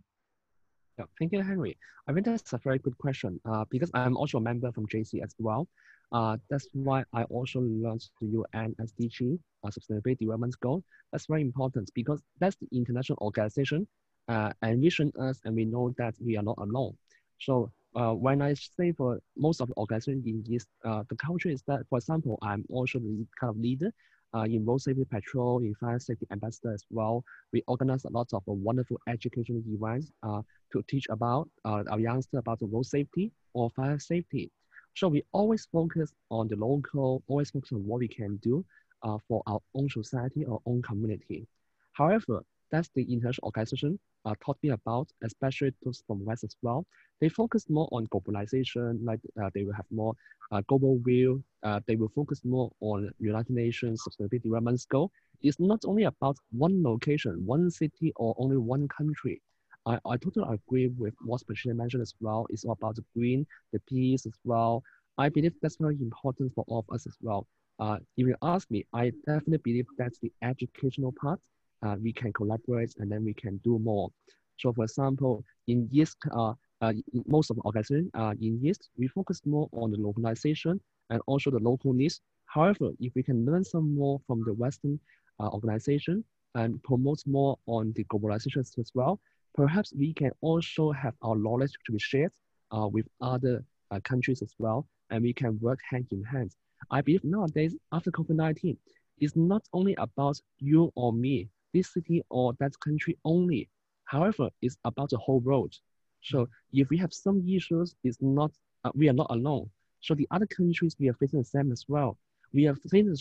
Yeah, 0.98 1.04
thank 1.18 1.32
you, 1.32 1.42
Henry. 1.42 1.76
I 2.06 2.12
think 2.12 2.26
that's 2.26 2.52
a 2.52 2.58
very 2.58 2.78
good 2.78 2.98
question 2.98 3.40
uh, 3.44 3.64
because 3.70 3.90
I'm 3.94 4.16
also 4.16 4.38
a 4.38 4.40
member 4.40 4.70
from 4.72 4.86
JC 4.86 5.22
as 5.22 5.34
well. 5.38 5.68
Uh, 6.10 6.36
that's 6.50 6.66
why 6.74 7.04
I 7.14 7.22
also 7.24 7.60
learned 7.60 8.04
the 8.20 8.26
UN 8.26 8.74
SDG, 8.80 9.38
uh, 9.64 9.70
Sustainable 9.70 10.14
Development 10.20 10.54
Goal. 10.60 10.84
That's 11.10 11.26
very 11.26 11.40
important 11.40 11.90
because 11.94 12.20
that's 12.38 12.56
the 12.56 12.68
international 12.72 13.18
organization 13.22 13.86
uh, 14.28 14.52
envision 14.62 15.12
us 15.18 15.40
and 15.44 15.54
we 15.54 15.64
know 15.64 15.94
that 15.98 16.14
we 16.20 16.36
are 16.36 16.42
not 16.42 16.58
alone. 16.58 16.96
So 17.40 17.72
uh, 17.94 18.12
when 18.12 18.42
I 18.42 18.54
say 18.54 18.92
for 18.92 19.20
most 19.36 19.60
of 19.60 19.68
the 19.68 19.76
organizations 19.76 20.26
in 20.26 20.44
this, 20.48 20.66
uh, 20.84 21.04
the 21.08 21.16
culture 21.16 21.48
is 21.48 21.62
that, 21.66 21.86
for 21.88 21.98
example, 21.98 22.38
I'm 22.42 22.64
also 22.70 22.98
the 22.98 23.26
kind 23.38 23.50
of 23.50 23.58
leader 23.58 23.92
uh, 24.34 24.42
in 24.42 24.64
road 24.64 24.80
safety 24.80 25.04
patrol, 25.04 25.58
in 25.58 25.74
fire 25.74 25.98
safety 25.98 26.26
ambassador 26.30 26.72
as 26.72 26.84
well. 26.90 27.24
We 27.52 27.62
organize 27.66 28.04
a 28.04 28.10
lot 28.10 28.28
of 28.32 28.42
uh, 28.48 28.52
wonderful 28.52 28.98
educational 29.08 29.62
events 29.66 30.12
uh, 30.22 30.42
to 30.72 30.82
teach 30.88 31.06
about 31.10 31.48
uh, 31.64 31.84
our 31.90 32.00
youngsters 32.00 32.38
about 32.38 32.60
the 32.60 32.66
road 32.66 32.86
safety 32.86 33.32
or 33.54 33.70
fire 33.70 33.98
safety. 33.98 34.50
So 34.94 35.08
we 35.08 35.22
always 35.32 35.66
focus 35.72 36.12
on 36.30 36.48
the 36.48 36.56
local, 36.56 37.22
always 37.26 37.50
focus 37.50 37.72
on 37.72 37.86
what 37.86 38.00
we 38.00 38.08
can 38.08 38.36
do 38.42 38.64
uh, 39.02 39.18
for 39.28 39.42
our 39.46 39.60
own 39.74 39.88
society 39.88 40.44
or 40.44 40.60
own 40.66 40.82
community. 40.82 41.46
However, 41.92 42.42
that's 42.72 42.90
the 42.96 43.02
international 43.04 43.46
organization 43.46 43.98
uh, 44.24 44.34
taught 44.44 44.58
me 44.62 44.70
about, 44.70 45.08
especially 45.22 45.72
those 45.84 46.02
from 46.06 46.24
West 46.24 46.44
as 46.44 46.56
well. 46.62 46.86
They 47.20 47.28
focus 47.28 47.66
more 47.68 47.88
on 47.92 48.06
globalization, 48.08 48.98
like 49.04 49.20
uh, 49.42 49.50
they 49.54 49.64
will 49.64 49.74
have 49.74 49.86
more 49.90 50.14
uh, 50.50 50.62
global 50.68 50.98
view. 51.04 51.44
Uh, 51.62 51.80
they 51.86 51.96
will 51.96 52.10
focus 52.14 52.40
more 52.44 52.70
on 52.80 53.10
United 53.20 53.52
Nations 53.54 54.02
Sustainable 54.04 54.38
Development 54.42 54.84
Goal. 54.90 55.10
It's 55.42 55.60
not 55.60 55.84
only 55.86 56.04
about 56.04 56.36
one 56.50 56.82
location, 56.82 57.44
one 57.46 57.70
city, 57.70 58.12
or 58.16 58.34
only 58.38 58.56
one 58.56 58.88
country. 58.88 59.40
I, 59.86 59.98
I 60.06 60.16
totally 60.16 60.46
agree 60.54 60.88
with 60.88 61.14
what 61.24 61.46
Patricia 61.46 61.74
mentioned 61.74 62.02
as 62.02 62.14
well. 62.20 62.46
It's 62.50 62.64
all 62.64 62.72
about 62.72 62.96
the 62.96 63.04
green, 63.16 63.46
the 63.72 63.80
peace 63.88 64.26
as 64.26 64.38
well. 64.44 64.82
I 65.18 65.28
believe 65.28 65.54
that's 65.62 65.76
very 65.76 65.96
important 66.00 66.52
for 66.54 66.64
all 66.68 66.80
of 66.88 66.94
us 66.94 67.06
as 67.06 67.16
well. 67.20 67.46
Uh, 67.78 67.98
if 68.16 68.26
you 68.26 68.36
ask 68.42 68.70
me, 68.70 68.84
I 68.92 69.12
definitely 69.26 69.58
believe 69.58 69.86
that's 69.98 70.18
the 70.20 70.32
educational 70.42 71.12
part 71.20 71.40
uh, 71.82 71.96
we 72.00 72.12
can 72.12 72.32
collaborate 72.32 72.94
and 72.98 73.10
then 73.10 73.24
we 73.24 73.34
can 73.34 73.58
do 73.58 73.78
more. 73.78 74.10
So 74.58 74.72
for 74.72 74.84
example, 74.84 75.44
in 75.66 75.88
East, 75.92 76.16
uh, 76.30 76.54
uh, 76.80 76.92
in 77.12 77.24
most 77.26 77.50
of 77.50 77.58
organizations 77.64 78.10
uh, 78.14 78.34
in 78.40 78.60
East, 78.64 78.90
we 78.96 79.08
focus 79.08 79.40
more 79.44 79.68
on 79.72 79.90
the 79.90 79.98
localization 79.98 80.80
and 81.10 81.20
also 81.26 81.50
the 81.50 81.58
local 81.58 81.92
needs. 81.92 82.20
However, 82.46 82.90
if 83.00 83.14
we 83.14 83.22
can 83.22 83.44
learn 83.44 83.64
some 83.64 83.94
more 83.94 84.20
from 84.26 84.42
the 84.44 84.52
Western 84.52 84.98
uh, 85.40 85.48
organization 85.48 86.24
and 86.54 86.82
promote 86.82 87.22
more 87.26 87.58
on 87.66 87.92
the 87.96 88.04
globalization 88.04 88.60
as 88.60 88.90
well, 88.94 89.20
perhaps 89.54 89.92
we 89.96 90.12
can 90.12 90.30
also 90.40 90.92
have 90.92 91.14
our 91.22 91.36
knowledge 91.36 91.72
to 91.86 91.92
be 91.92 91.98
shared 91.98 92.32
uh, 92.76 92.86
with 92.86 93.06
other 93.20 93.64
uh, 93.90 94.00
countries 94.04 94.42
as 94.42 94.54
well, 94.58 94.86
and 95.10 95.22
we 95.22 95.32
can 95.32 95.58
work 95.60 95.80
hand 95.88 96.06
in 96.10 96.22
hand. 96.24 96.54
I 96.90 97.00
believe 97.00 97.24
nowadays, 97.24 97.76
after 97.92 98.10
COVID-19, 98.10 98.76
it's 99.18 99.36
not 99.36 99.62
only 99.72 99.94
about 99.98 100.40
you 100.58 100.92
or 100.94 101.12
me, 101.12 101.48
this 101.72 101.92
city 101.92 102.22
or 102.30 102.54
that 102.60 102.78
country 102.80 103.18
only. 103.24 103.68
However, 104.04 104.50
it's 104.60 104.76
about 104.84 105.10
the 105.10 105.18
whole 105.18 105.40
world. 105.40 105.74
So 106.22 106.48
if 106.72 106.88
we 106.90 106.98
have 106.98 107.12
some 107.12 107.46
issues, 107.48 107.94
it's 108.04 108.18
not 108.20 108.52
uh, 108.84 108.90
we 108.94 109.08
are 109.08 109.14
not 109.14 109.28
alone. 109.30 109.70
So 110.00 110.14
the 110.14 110.28
other 110.30 110.46
countries 110.46 110.96
we 110.98 111.08
are 111.08 111.14
facing 111.14 111.40
the 111.40 111.44
same 111.44 111.72
as 111.72 111.84
well. 111.88 112.18
We 112.52 112.66
are 112.66 112.74
facing 112.74 113.08
the 113.08 113.16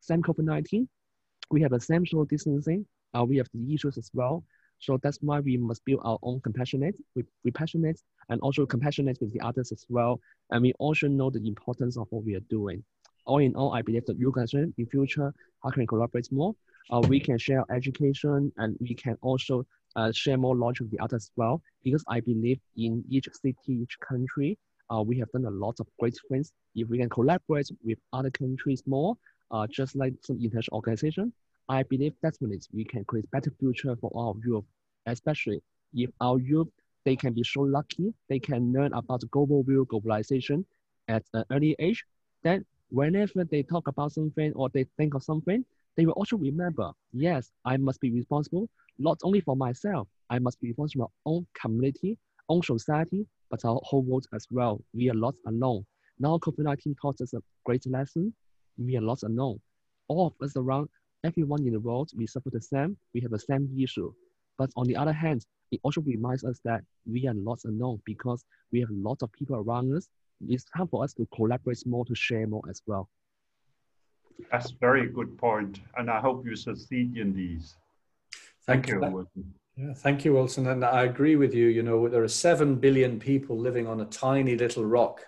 same 0.00 0.22
COVID-19. 0.22 0.88
We 1.50 1.62
have 1.62 1.70
the 1.70 1.80
same 1.80 2.04
social 2.04 2.24
distancing. 2.24 2.86
Uh, 3.16 3.24
we 3.24 3.36
have 3.36 3.48
the 3.54 3.74
issues 3.74 3.96
as 3.96 4.10
well. 4.12 4.44
So 4.78 4.98
that's 5.02 5.18
why 5.22 5.40
we 5.40 5.56
must 5.56 5.84
build 5.84 6.00
our 6.04 6.18
own 6.22 6.40
compassionate, 6.40 6.96
we, 7.14 7.24
we 7.44 7.50
passionate, 7.50 8.00
and 8.28 8.40
also 8.40 8.66
compassionate 8.66 9.18
with 9.20 9.32
the 9.32 9.40
others 9.40 9.72
as 9.72 9.86
well. 9.88 10.20
And 10.50 10.62
we 10.62 10.72
also 10.78 11.06
know 11.08 11.30
the 11.30 11.46
importance 11.46 11.96
of 11.96 12.06
what 12.10 12.24
we 12.24 12.34
are 12.34 12.46
doing. 12.50 12.84
All 13.24 13.38
in 13.38 13.54
all, 13.54 13.72
I 13.72 13.80
believe 13.80 14.04
that 14.06 14.18
you 14.18 14.32
guys 14.34 14.52
in 14.52 14.74
future, 14.90 15.32
how 15.62 15.70
can 15.70 15.82
we 15.82 15.86
collaborate 15.86 16.30
more? 16.30 16.54
Uh, 16.90 17.00
we 17.08 17.20
can 17.20 17.38
share 17.38 17.64
education 17.70 18.52
and 18.56 18.76
we 18.80 18.94
can 18.94 19.16
also 19.22 19.64
uh, 19.96 20.10
share 20.12 20.36
more 20.36 20.56
knowledge 20.56 20.80
with 20.80 20.90
the 20.90 20.98
others 20.98 21.24
as 21.24 21.30
well. 21.36 21.62
Because 21.82 22.04
I 22.08 22.20
believe 22.20 22.60
in 22.76 23.04
each 23.08 23.28
city, 23.32 23.56
each 23.68 23.98
country, 24.00 24.58
uh, 24.92 25.02
we 25.02 25.18
have 25.18 25.30
done 25.32 25.46
a 25.46 25.50
lot 25.50 25.76
of 25.80 25.86
great 25.98 26.18
things. 26.30 26.52
If 26.74 26.88
we 26.88 26.98
can 26.98 27.08
collaborate 27.08 27.70
with 27.84 27.98
other 28.12 28.30
countries 28.30 28.82
more, 28.86 29.16
uh, 29.50 29.66
just 29.70 29.96
like 29.96 30.14
some 30.22 30.36
international 30.36 30.76
organization, 30.76 31.32
I 31.68 31.82
believe 31.84 32.12
that's 32.22 32.38
definitely 32.38 32.68
we 32.72 32.84
can 32.84 33.04
create 33.04 33.30
better 33.30 33.50
future 33.58 33.96
for 33.96 34.10
our 34.14 34.34
youth, 34.44 34.64
especially 35.06 35.62
if 35.94 36.10
our 36.20 36.38
youth, 36.38 36.68
they 37.04 37.16
can 37.16 37.32
be 37.32 37.44
so 37.44 37.60
lucky, 37.60 38.12
they 38.28 38.38
can 38.38 38.72
learn 38.72 38.92
about 38.94 39.20
the 39.20 39.26
global 39.26 39.62
view, 39.62 39.86
globalization 39.90 40.64
at 41.08 41.22
an 41.34 41.44
early 41.50 41.76
age, 41.78 42.04
then 42.42 42.64
whenever 42.90 43.44
they 43.44 43.62
talk 43.62 43.88
about 43.88 44.12
something 44.12 44.52
or 44.54 44.68
they 44.70 44.84
think 44.96 45.14
of 45.14 45.22
something, 45.22 45.64
they 45.96 46.06
will 46.06 46.12
also 46.12 46.36
remember, 46.36 46.90
yes, 47.12 47.50
I 47.64 47.76
must 47.76 48.00
be 48.00 48.10
responsible, 48.10 48.68
not 48.98 49.18
only 49.22 49.40
for 49.40 49.56
myself, 49.56 50.08
I 50.30 50.38
must 50.38 50.60
be 50.60 50.68
responsible 50.68 51.06
for 51.06 51.10
my 51.26 51.32
own 51.32 51.46
community, 51.60 52.18
own 52.48 52.62
society, 52.62 53.26
but 53.50 53.64
our 53.64 53.80
whole 53.84 54.02
world 54.02 54.26
as 54.34 54.46
well. 54.50 54.82
We 54.92 55.10
are 55.10 55.14
not 55.14 55.34
alone. 55.46 55.84
Now 56.18 56.38
COVID-19 56.38 56.94
taught 57.00 57.20
us 57.20 57.34
a 57.34 57.42
great 57.64 57.86
lesson. 57.86 58.34
We 58.76 58.96
are 58.96 59.00
not 59.00 59.22
alone. 59.22 59.60
All 60.08 60.26
of 60.28 60.34
us 60.44 60.56
around, 60.56 60.88
everyone 61.24 61.66
in 61.66 61.72
the 61.72 61.80
world, 61.80 62.10
we 62.16 62.26
suffer 62.26 62.50
the 62.50 62.60
same, 62.60 62.96
we 63.14 63.20
have 63.20 63.30
the 63.30 63.38
same 63.38 63.68
issue. 63.78 64.12
But 64.58 64.70
on 64.76 64.86
the 64.86 64.96
other 64.96 65.12
hand, 65.12 65.44
it 65.70 65.80
also 65.82 66.00
reminds 66.02 66.44
us 66.44 66.60
that 66.64 66.82
we 67.06 67.26
are 67.26 67.34
not 67.34 67.58
alone 67.64 68.00
because 68.04 68.44
we 68.72 68.80
have 68.80 68.90
lots 68.90 69.22
of 69.22 69.32
people 69.32 69.56
around 69.56 69.94
us. 69.96 70.08
It's 70.46 70.64
time 70.64 70.88
for 70.88 71.02
us 71.02 71.14
to 71.14 71.26
collaborate 71.34 71.84
more, 71.86 72.04
to 72.04 72.14
share 72.14 72.46
more 72.46 72.62
as 72.68 72.82
well. 72.86 73.08
That's 74.50 74.70
very 74.70 75.08
good 75.08 75.36
point, 75.38 75.80
and 75.96 76.10
I 76.10 76.20
hope 76.20 76.44
you 76.46 76.56
succeed 76.56 77.16
in 77.16 77.32
these. 77.34 77.76
Thank, 78.66 78.86
thank 78.86 78.88
you, 78.88 79.00
Wilson. 79.00 79.54
Yeah, 79.76 79.94
thank 79.94 80.24
you, 80.24 80.32
Wilson. 80.34 80.68
And 80.68 80.84
I 80.84 81.02
agree 81.02 81.36
with 81.36 81.52
you. 81.52 81.66
You 81.66 81.82
know, 81.82 82.08
there 82.08 82.22
are 82.22 82.28
seven 82.28 82.76
billion 82.76 83.18
people 83.18 83.58
living 83.58 83.86
on 83.86 84.00
a 84.00 84.04
tiny 84.06 84.56
little 84.56 84.84
rock 84.84 85.24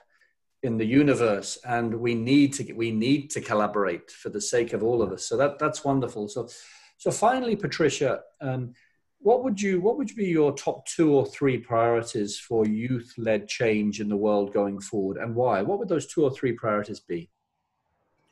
in 0.62 0.79
the 0.79 0.85
universe, 0.85 1.59
and 1.64 1.95
we 1.95 2.14
need 2.14 2.53
to 2.55 2.73
we 2.73 2.90
need 2.90 3.31
to 3.31 3.40
collaborate 3.40 4.11
for 4.11 4.29
the 4.29 4.40
sake 4.40 4.73
of 4.73 4.83
all 4.83 5.03
of 5.03 5.12
us. 5.12 5.25
So 5.25 5.37
that 5.37 5.59
that's 5.59 5.85
wonderful. 5.85 6.29
So, 6.29 6.49
so 6.97 7.11
finally, 7.11 7.57
Patricia, 7.57 8.21
um, 8.40 8.73
what 9.19 9.42
would 9.45 9.61
you 9.61 9.81
what 9.81 9.99
would 9.99 10.14
be 10.14 10.27
your 10.27 10.53
top 10.53 10.87
two 10.87 11.12
or 11.12 11.27
three 11.27 11.59
priorities 11.59 12.38
for 12.38 12.66
youth-led 12.66 13.49
change 13.49 14.01
in 14.01 14.09
the 14.09 14.16
world 14.16 14.53
going 14.53 14.81
forward, 14.81 15.16
and 15.16 15.35
why? 15.35 15.62
What 15.62 15.79
would 15.79 15.88
those 15.88 16.07
two 16.07 16.23
or 16.23 16.31
three 16.31 16.53
priorities 16.53 17.01
be? 17.01 17.31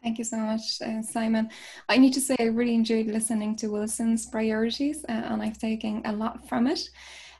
Thank 0.04 0.18
you 0.18 0.24
so 0.24 0.36
much, 0.36 0.82
uh, 0.82 1.00
Simon. 1.00 1.48
I 1.88 1.96
need 1.96 2.12
to 2.12 2.20
say 2.20 2.36
I 2.38 2.44
really 2.44 2.74
enjoyed 2.74 3.06
listening 3.06 3.56
to 3.56 3.68
Wilson's 3.68 4.26
priorities, 4.26 5.02
uh, 5.08 5.12
and 5.12 5.42
I've 5.42 5.56
taken 5.56 6.02
a 6.04 6.12
lot 6.12 6.46
from 6.46 6.66
it. 6.66 6.90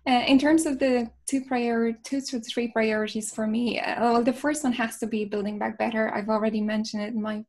Uh, 0.06 0.24
in 0.26 0.38
terms 0.38 0.64
of 0.64 0.78
the 0.78 1.10
two 1.26 1.42
prior 1.44 1.92
two 1.92 2.22
to 2.22 2.40
three 2.40 2.68
priorities 2.68 3.34
for 3.34 3.46
me, 3.46 3.78
uh, 3.80 4.00
well, 4.00 4.24
the 4.24 4.32
first 4.32 4.64
one 4.64 4.72
has 4.72 4.96
to 5.00 5.06
be 5.06 5.26
building 5.26 5.58
back 5.58 5.76
better. 5.76 6.10
I've 6.14 6.30
already 6.30 6.62
mentioned 6.62 7.02
it 7.02 7.12
in 7.12 7.20
my 7.20 7.44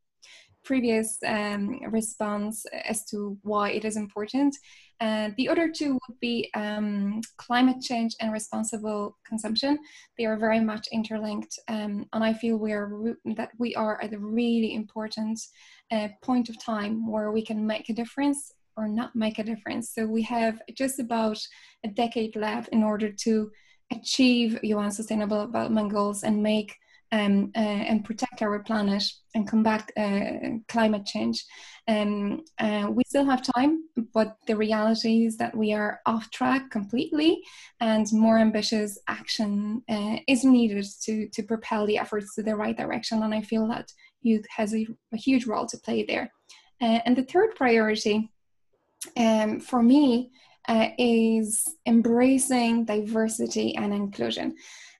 previous 0.65 1.17
um, 1.25 1.79
response 1.91 2.65
as 2.73 3.05
to 3.05 3.37
why 3.43 3.69
it 3.69 3.85
is 3.85 3.95
important. 3.95 4.53
Uh, 5.01 5.29
the 5.37 5.49
other 5.49 5.69
two 5.69 5.93
would 5.93 6.19
be 6.21 6.49
um, 6.53 7.21
climate 7.37 7.81
change 7.81 8.15
and 8.21 8.31
responsible 8.31 9.17
consumption. 9.27 9.77
They 10.17 10.25
are 10.25 10.37
very 10.37 10.59
much 10.59 10.87
interlinked, 10.91 11.57
um, 11.67 12.05
and 12.13 12.23
I 12.23 12.33
feel 12.33 12.57
we 12.57 12.71
are 12.71 13.15
that 13.35 13.49
we 13.57 13.75
are 13.75 14.01
at 14.01 14.13
a 14.13 14.19
really 14.19 14.73
important 14.73 15.39
uh, 15.91 16.09
point 16.21 16.49
of 16.49 16.63
time 16.63 17.09
where 17.09 17.31
we 17.31 17.43
can 17.43 17.65
make 17.67 17.89
a 17.89 17.93
difference 17.93 18.53
or 18.77 18.87
not 18.87 19.15
make 19.15 19.39
a 19.39 19.43
difference. 19.43 19.93
So 19.93 20.05
we 20.05 20.21
have 20.23 20.61
just 20.73 20.99
about 20.99 21.39
a 21.83 21.89
decade 21.89 22.35
left 22.35 22.69
in 22.69 22.83
order 22.83 23.11
to 23.11 23.51
achieve 23.91 24.59
UN 24.63 24.91
Sustainable 24.91 25.45
Development 25.45 25.91
Goals 25.91 26.23
and 26.23 26.41
make 26.41 26.75
um, 27.15 27.51
uh, 27.55 27.59
and 27.89 28.03
protect 28.03 28.41
our 28.41 28.59
planet 28.59 29.03
and 29.35 29.47
combat 29.47 29.89
uh, 29.97 30.57
climate 30.67 31.05
change. 31.05 31.45
Um, 31.87 32.43
uh, 32.59 32.87
we 32.89 33.03
still 33.07 33.25
have 33.25 33.49
time, 33.55 33.83
but 34.13 34.37
the 34.47 34.57
reality 34.57 35.25
is 35.25 35.37
that 35.37 35.55
we 35.55 35.73
are 35.73 36.01
off 36.05 36.29
track 36.31 36.71
completely, 36.71 37.41
and 37.79 38.05
more 38.11 38.37
ambitious 38.37 38.99
action 39.07 39.81
uh, 39.89 40.17
is 40.27 40.43
needed 40.43 40.85
to 41.03 41.29
to 41.29 41.43
propel 41.43 41.85
the 41.85 41.97
efforts 41.97 42.35
to 42.35 42.43
the 42.43 42.55
right 42.55 42.77
direction. 42.77 43.23
And 43.23 43.33
I 43.33 43.41
feel 43.41 43.67
that 43.67 43.87
youth 44.21 44.45
has 44.57 44.73
a, 44.73 44.85
a 45.13 45.17
huge 45.17 45.45
role 45.45 45.67
to 45.67 45.77
play 45.77 46.03
there. 46.03 46.31
Uh, 46.81 46.99
and 47.05 47.15
the 47.15 47.23
third 47.23 47.55
priority 47.55 48.29
um, 49.15 49.59
for 49.59 49.81
me 49.81 50.31
uh, 50.67 50.89
is 50.97 51.63
embracing 51.85 52.85
diversity 52.85 53.75
and 53.75 53.93
inclusion. 53.93 54.55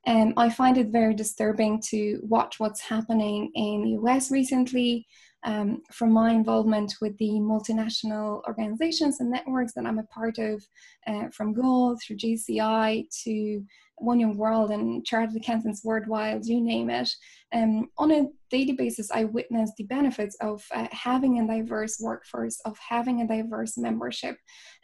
Um, 0.07 0.33
I 0.37 0.49
find 0.49 0.77
it 0.77 0.87
very 0.87 1.13
disturbing 1.13 1.81
to 1.89 2.19
watch 2.23 2.59
what's 2.59 2.81
happening 2.81 3.51
in 3.55 3.83
the 3.83 3.89
US 4.01 4.31
recently. 4.31 5.07
Um, 5.43 5.83
from 5.91 6.11
my 6.11 6.31
involvement 6.31 6.95
with 7.01 7.15
the 7.19 7.33
multinational 7.33 8.41
organizations 8.47 9.19
and 9.19 9.29
networks 9.29 9.73
that 9.73 9.85
I'm 9.85 9.99
a 9.99 10.03
part 10.03 10.39
of, 10.39 10.63
uh, 11.05 11.29
from 11.29 11.53
Goal 11.53 11.95
through 11.97 12.17
JCI 12.17 13.05
to 13.25 13.63
One 13.97 14.19
Young 14.19 14.37
World 14.37 14.71
and 14.71 15.05
Chartered 15.05 15.35
Accountants 15.35 15.83
Worldwide, 15.83 16.45
you 16.45 16.61
name 16.61 16.89
it. 16.89 17.11
Um, 17.53 17.89
on 17.99 18.11
a 18.11 18.25
daily 18.49 18.73
basis, 18.73 19.11
I 19.11 19.25
witness 19.25 19.71
the 19.77 19.83
benefits 19.83 20.35
of 20.41 20.65
uh, 20.73 20.87
having 20.91 21.39
a 21.39 21.47
diverse 21.47 21.99
workforce, 22.01 22.59
of 22.65 22.75
having 22.79 23.21
a 23.21 23.27
diverse 23.27 23.77
membership, 23.77 24.37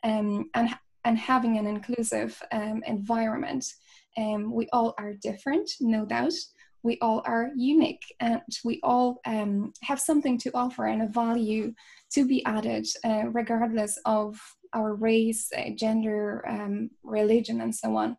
um, 0.04 0.50
and 0.54 0.70
and 1.04 1.18
having 1.18 1.58
an 1.58 1.66
inclusive 1.66 2.40
um, 2.52 2.84
environment. 2.86 3.66
Um, 4.18 4.54
we 4.54 4.68
all 4.74 4.94
are 4.98 5.14
different, 5.14 5.70
no 5.80 6.06
doubt. 6.06 6.34
We 6.84 6.98
all 7.00 7.22
are 7.26 7.52
unique 7.56 8.04
and 8.20 8.42
we 8.64 8.80
all 8.82 9.22
um, 9.26 9.72
have 9.84 10.00
something 10.00 10.38
to 10.40 10.52
offer 10.54 10.88
and 10.88 11.04
a 11.04 11.08
value 11.08 11.74
to 12.14 12.28
be 12.28 12.44
added, 12.46 12.88
uh, 13.06 13.30
regardless 13.32 14.00
of 14.06 14.40
our 14.74 14.96
race, 14.96 15.52
uh, 15.56 15.70
gender, 15.76 16.44
um, 16.48 16.90
religion, 17.04 17.62
and 17.62 17.76
so 17.76 17.96
on. 17.96 18.18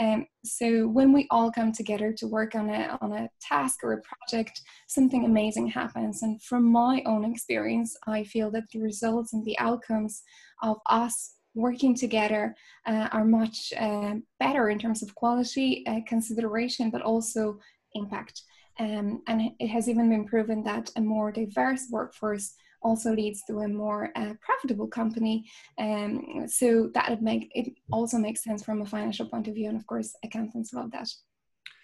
Um, 0.00 0.26
so 0.44 0.88
when 0.88 1.12
we 1.12 1.28
all 1.30 1.52
come 1.52 1.70
together 1.70 2.12
to 2.14 2.26
work 2.26 2.56
on 2.56 2.68
a 2.68 2.98
on 3.00 3.12
a 3.12 3.28
task 3.40 3.84
or 3.84 3.92
a 3.92 4.02
project, 4.02 4.60
something 4.88 5.24
amazing 5.24 5.68
happens. 5.68 6.22
And 6.22 6.42
from 6.42 6.64
my 6.64 7.02
own 7.06 7.24
experience, 7.24 7.96
I 8.06 8.24
feel 8.24 8.50
that 8.52 8.64
the 8.72 8.80
results 8.80 9.32
and 9.32 9.44
the 9.44 9.58
outcomes 9.58 10.22
of 10.62 10.78
us 10.90 11.34
working 11.54 11.94
together 11.94 12.54
uh, 12.86 13.08
are 13.12 13.24
much 13.24 13.72
uh, 13.78 14.14
better 14.38 14.70
in 14.70 14.78
terms 14.78 15.02
of 15.02 15.14
quality 15.14 15.84
uh, 15.86 16.00
consideration, 16.06 16.90
but 16.90 17.02
also 17.02 17.58
impact. 17.94 18.42
Um, 18.80 19.22
and 19.28 19.52
it 19.60 19.68
has 19.68 19.88
even 19.88 20.10
been 20.10 20.26
proven 20.26 20.64
that 20.64 20.90
a 20.96 21.00
more 21.00 21.30
diverse 21.30 21.86
workforce 21.90 22.54
also 22.82 23.14
leads 23.14 23.42
to 23.44 23.60
a 23.60 23.68
more 23.68 24.10
uh, 24.14 24.34
profitable 24.40 24.88
company. 24.88 25.48
Um, 25.78 26.46
so 26.46 26.90
that 26.94 27.10
it 27.10 27.22
make 27.22 27.50
it 27.54 27.72
also 27.90 28.18
makes 28.18 28.44
sense 28.44 28.62
from 28.62 28.82
a 28.82 28.86
financial 28.86 29.26
point 29.26 29.48
of 29.48 29.54
view, 29.54 29.68
and 29.68 29.78
of 29.78 29.86
course, 29.86 30.14
accountants 30.24 30.72
love 30.74 30.90
that. 30.92 31.08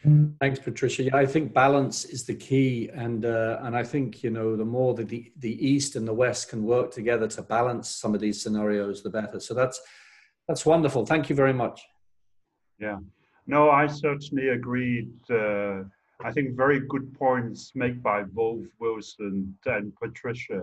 Thanks, 0.03 0.59
Patricia. 0.59 1.03
Yeah, 1.03 1.17
I 1.17 1.27
think 1.27 1.53
balance 1.53 2.07
is 2.07 2.25
the 2.25 2.35
key, 2.35 2.89
and 2.95 3.27
uh, 3.27 3.59
and 3.63 3.77
I 3.77 3.83
think 3.83 4.23
you 4.23 4.31
know 4.31 4.57
the 4.57 4.65
more 4.65 4.95
that 4.95 5.11
the 5.11 5.31
the 5.41 5.67
East 5.67 5.95
and 5.95 6.09
the 6.09 6.15
West 6.15 6.49
can 6.49 6.65
work 6.65 6.91
together 6.91 7.29
to 7.29 7.43
balance 7.43 7.91
some 7.91 8.15
of 8.15 8.21
these 8.21 8.43
scenarios, 8.43 9.03
the 9.03 9.11
better. 9.11 9.39
So 9.41 9.53
that's 9.53 9.79
that's 10.49 10.65
wonderful. 10.65 11.05
Thank 11.05 11.29
you 11.29 11.37
very 11.37 11.53
much. 11.53 11.83
Yeah, 12.79 12.99
no, 13.47 13.69
I 13.71 13.89
certainly 13.89 14.49
agreed. 14.49 15.13
Uh, 15.29 15.83
I 16.25 16.33
think 16.33 16.57
very 16.57 16.81
good 16.81 17.13
points 17.13 17.73
made 17.75 18.03
by 18.03 18.23
both 18.23 18.65
Wilson 18.79 19.55
and 19.67 19.95
Patricia, 19.97 20.63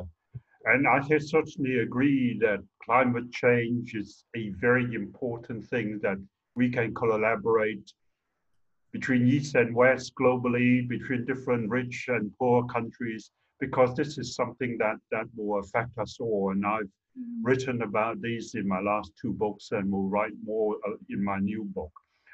and 0.65 0.87
I 0.87 0.99
certainly 1.19 1.79
agree 1.79 2.39
that 2.41 2.63
climate 2.83 3.31
change 3.31 3.93
is 3.93 4.23
a 4.35 4.49
very 4.59 4.95
important 4.95 5.63
thing 5.67 5.99
that 6.01 6.17
we 6.55 6.71
can 6.71 6.95
collaborate 6.95 7.93
between 8.91 9.27
East 9.27 9.55
and 9.55 9.75
West 9.75 10.13
globally, 10.15 10.87
between 10.87 11.25
different 11.25 11.69
rich 11.69 12.05
and 12.07 12.31
poor 12.37 12.65
countries, 12.65 13.31
because 13.59 13.95
this 13.95 14.17
is 14.17 14.35
something 14.35 14.77
that, 14.77 14.97
that 15.11 15.25
will 15.35 15.59
affect 15.59 15.97
us 15.97 16.17
all. 16.19 16.51
And 16.51 16.65
I've 16.65 16.83
mm. 17.19 17.39
written 17.43 17.81
about 17.81 18.21
these 18.21 18.55
in 18.55 18.67
my 18.67 18.79
last 18.79 19.11
two 19.21 19.33
books 19.33 19.69
and 19.71 19.91
will 19.91 20.09
write 20.09 20.33
more 20.43 20.75
uh, 20.87 20.93
in 21.09 21.23
my 21.23 21.39
new 21.39 21.63
book. 21.63 21.91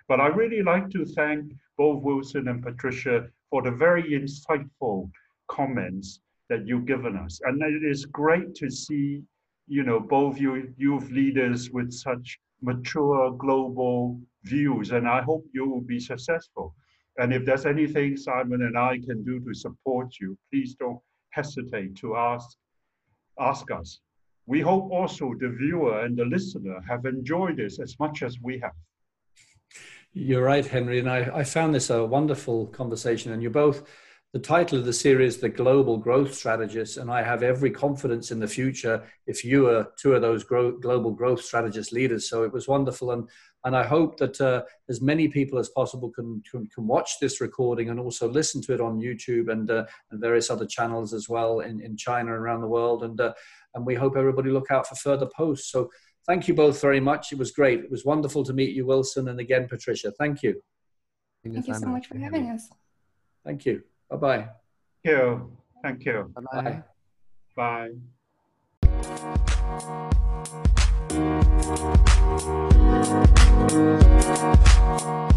But 0.07 0.19
I 0.19 0.27
really 0.27 0.61
like 0.61 0.89
to 0.91 1.05
thank 1.05 1.53
both 1.77 2.03
Wilson 2.03 2.47
and 2.49 2.61
Patricia 2.61 3.27
for 3.49 3.61
the 3.61 3.71
very 3.71 4.11
insightful 4.11 5.09
comments 5.47 6.19
that 6.49 6.67
you've 6.67 6.85
given 6.85 7.15
us. 7.15 7.39
And 7.43 7.61
it 7.61 7.83
is 7.83 8.05
great 8.05 8.53
to 8.55 8.69
see, 8.69 9.23
you 9.67 9.83
know, 9.83 9.99
both 9.99 10.39
you 10.39 10.73
youth 10.77 11.09
leaders 11.09 11.71
with 11.71 11.91
such 11.91 12.39
mature 12.63 13.31
global 13.31 14.19
views, 14.43 14.91
and 14.91 15.07
I 15.07 15.21
hope 15.21 15.45
you 15.53 15.69
will 15.69 15.81
be 15.81 15.99
successful. 15.99 16.75
And 17.17 17.33
if 17.33 17.45
there's 17.45 17.65
anything 17.65 18.17
Simon 18.17 18.63
and 18.63 18.77
I 18.77 18.99
can 18.99 19.23
do 19.23 19.39
to 19.41 19.53
support 19.53 20.15
you, 20.19 20.37
please 20.51 20.75
don't 20.75 20.99
hesitate 21.31 21.95
to 21.97 22.15
ask, 22.15 22.57
ask 23.39 23.69
us. 23.69 23.99
We 24.45 24.61
hope 24.61 24.91
also 24.91 25.33
the 25.39 25.49
viewer 25.49 26.01
and 26.01 26.17
the 26.17 26.25
listener 26.25 26.81
have 26.89 27.05
enjoyed 27.05 27.57
this 27.57 27.79
as 27.79 27.95
much 27.99 28.23
as 28.23 28.39
we 28.41 28.59
have. 28.59 28.73
You're 30.11 30.43
right, 30.43 30.65
Henry, 30.65 30.99
and 30.99 31.09
I, 31.09 31.19
I 31.33 31.43
found 31.43 31.73
this 31.73 31.89
a 31.89 32.05
wonderful 32.05 32.67
conversation. 32.67 33.31
And 33.31 33.41
you're 33.41 33.51
both 33.51 33.83
the 34.33 34.39
title 34.39 34.79
of 34.79 34.85
the 34.85 34.93
series, 34.93 35.37
The 35.37 35.47
Global 35.47 35.95
Growth 35.97 36.33
Strategist, 36.33 36.97
and 36.97 37.11
I 37.11 37.21
have 37.21 37.43
every 37.43 37.69
confidence 37.69 38.31
in 38.31 38.39
the 38.39 38.47
future 38.47 39.03
if 39.27 39.45
you 39.45 39.67
are 39.67 39.91
two 39.95 40.15
of 40.15 40.23
those 40.23 40.43
grow, 40.43 40.71
global 40.71 41.11
growth 41.11 41.43
strategist 41.43 41.91
leaders. 41.91 42.27
So 42.27 42.41
it 42.43 42.51
was 42.51 42.67
wonderful, 42.67 43.11
and 43.11 43.29
and 43.63 43.77
I 43.77 43.83
hope 43.83 44.17
that 44.17 44.41
uh, 44.41 44.63
as 44.89 45.01
many 45.01 45.27
people 45.27 45.57
as 45.59 45.69
possible 45.69 46.09
can, 46.09 46.41
can, 46.49 46.67
can 46.67 46.85
watch 46.85 47.19
this 47.21 47.39
recording 47.39 47.89
and 47.89 47.99
also 47.99 48.27
listen 48.27 48.61
to 48.63 48.73
it 48.73 48.81
on 48.81 48.99
YouTube 48.99 49.51
and 49.51 49.69
uh, 49.69 49.85
and 50.09 50.19
various 50.19 50.49
other 50.49 50.65
channels 50.65 51.13
as 51.13 51.29
well 51.29 51.59
in, 51.59 51.79
in 51.79 51.95
China 51.95 52.33
and 52.33 52.41
around 52.41 52.61
the 52.61 52.67
world. 52.67 53.03
And 53.03 53.21
uh, 53.21 53.33
and 53.75 53.85
we 53.85 53.93
hope 53.93 54.17
everybody 54.17 54.49
look 54.49 54.71
out 54.71 54.87
for 54.87 54.95
further 54.95 55.27
posts. 55.27 55.71
So 55.71 55.91
thank 56.25 56.47
you 56.47 56.55
both 56.55 56.81
very 56.81 56.99
much. 56.99 57.31
It 57.31 57.37
was 57.37 57.51
great. 57.51 57.81
It 57.81 57.91
was 57.91 58.03
wonderful 58.03 58.43
to 58.45 58.53
meet 58.53 58.75
you, 58.75 58.87
Wilson, 58.87 59.27
and 59.27 59.39
again, 59.39 59.67
Patricia. 59.69 60.11
Thank 60.17 60.41
you. 60.41 60.59
Thank 61.43 61.67
you 61.67 61.73
so 61.75 61.85
much 61.85 62.07
for 62.07 62.17
having 62.17 62.49
us. 62.49 62.67
Thank 63.45 63.67
you. 63.67 63.83
Bye-bye. 64.13 64.37
Thank 64.37 65.05
you. 65.05 65.57
Thank 65.81 66.05
you. 66.05 66.31
Bye-bye. 66.35 66.83
Bye. 67.55 67.89
Bye. 75.17 75.33